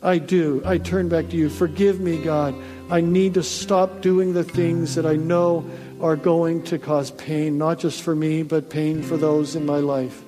I 0.02 0.18
do. 0.18 0.64
I 0.66 0.80
turn 0.80 1.08
back 1.08 1.30
to 1.30 1.36
you. 1.36 1.50
Forgive 1.52 2.00
me, 2.00 2.18
God. 2.24 2.56
I 2.90 3.02
need 3.02 3.34
to 3.34 3.44
stop 3.44 4.02
doing 4.02 4.34
the 4.34 4.44
things 4.44 4.96
that 4.96 5.06
I 5.06 5.16
know 5.16 5.66
are 6.02 6.16
going 6.16 6.62
to 6.64 6.78
cause 6.78 7.10
pain, 7.12 7.58
not 7.58 7.80
just 7.80 8.04
for 8.04 8.16
me, 8.16 8.44
but 8.44 8.70
pain 8.70 9.02
for 9.02 9.18
those 9.18 9.56
in 9.56 9.66
my 9.66 9.78
life. 9.78 10.22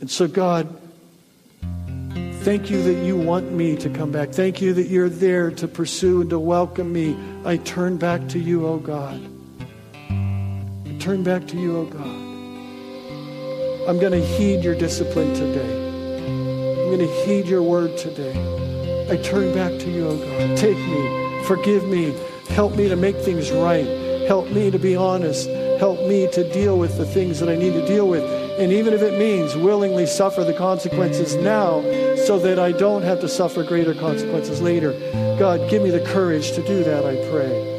And 0.00 0.10
so, 0.10 0.26
God, 0.26 0.76
thank 2.40 2.68
you 2.68 2.82
that 2.82 3.04
you 3.04 3.16
want 3.16 3.52
me 3.52 3.76
to 3.76 3.88
come 3.90 4.10
back. 4.10 4.30
Thank 4.30 4.60
you 4.60 4.72
that 4.74 4.88
you're 4.88 5.08
there 5.08 5.52
to 5.52 5.68
pursue 5.68 6.22
and 6.22 6.30
to 6.30 6.38
welcome 6.40 6.92
me. 6.92 7.16
I 7.44 7.58
turn 7.58 7.96
back 7.96 8.28
to 8.30 8.40
you, 8.40 8.66
oh 8.66 8.78
God. 8.78 9.20
I 10.10 10.96
turn 10.98 11.22
back 11.22 11.46
to 11.48 11.56
you, 11.56 11.78
oh 11.78 11.84
God. 11.84 12.22
I'm 13.88 14.00
going 14.00 14.12
to 14.12 14.24
heed 14.24 14.64
your 14.64 14.74
discipline 14.74 15.32
today. 15.34 16.22
I'm 16.82 16.98
going 16.98 16.98
to 16.98 17.24
heed 17.24 17.46
your 17.46 17.62
word 17.62 17.96
today. 17.96 18.61
I 19.10 19.16
turn 19.22 19.52
back 19.54 19.78
to 19.80 19.90
you, 19.90 20.08
oh 20.08 20.16
God. 20.16 20.56
Take 20.56 20.78
me, 20.78 21.44
forgive 21.44 21.84
me, 21.84 22.14
help 22.48 22.76
me 22.76 22.88
to 22.88 22.96
make 22.96 23.16
things 23.16 23.50
right, 23.50 23.86
help 24.26 24.48
me 24.50 24.70
to 24.70 24.78
be 24.78 24.96
honest, 24.96 25.48
help 25.78 26.06
me 26.06 26.28
to 26.32 26.50
deal 26.52 26.78
with 26.78 26.96
the 26.96 27.04
things 27.04 27.40
that 27.40 27.48
I 27.48 27.56
need 27.56 27.72
to 27.72 27.86
deal 27.86 28.08
with. 28.08 28.22
And 28.58 28.72
even 28.72 28.94
if 28.94 29.02
it 29.02 29.18
means 29.18 29.56
willingly 29.56 30.06
suffer 30.06 30.44
the 30.44 30.52
consequences 30.52 31.34
now 31.34 31.82
so 32.26 32.38
that 32.38 32.58
I 32.58 32.72
don't 32.72 33.02
have 33.02 33.20
to 33.20 33.28
suffer 33.28 33.64
greater 33.64 33.94
consequences 33.94 34.60
later, 34.60 34.92
God, 35.38 35.68
give 35.68 35.82
me 35.82 35.90
the 35.90 36.04
courage 36.06 36.52
to 36.52 36.62
do 36.66 36.84
that, 36.84 37.04
I 37.04 37.16
pray. 37.30 37.72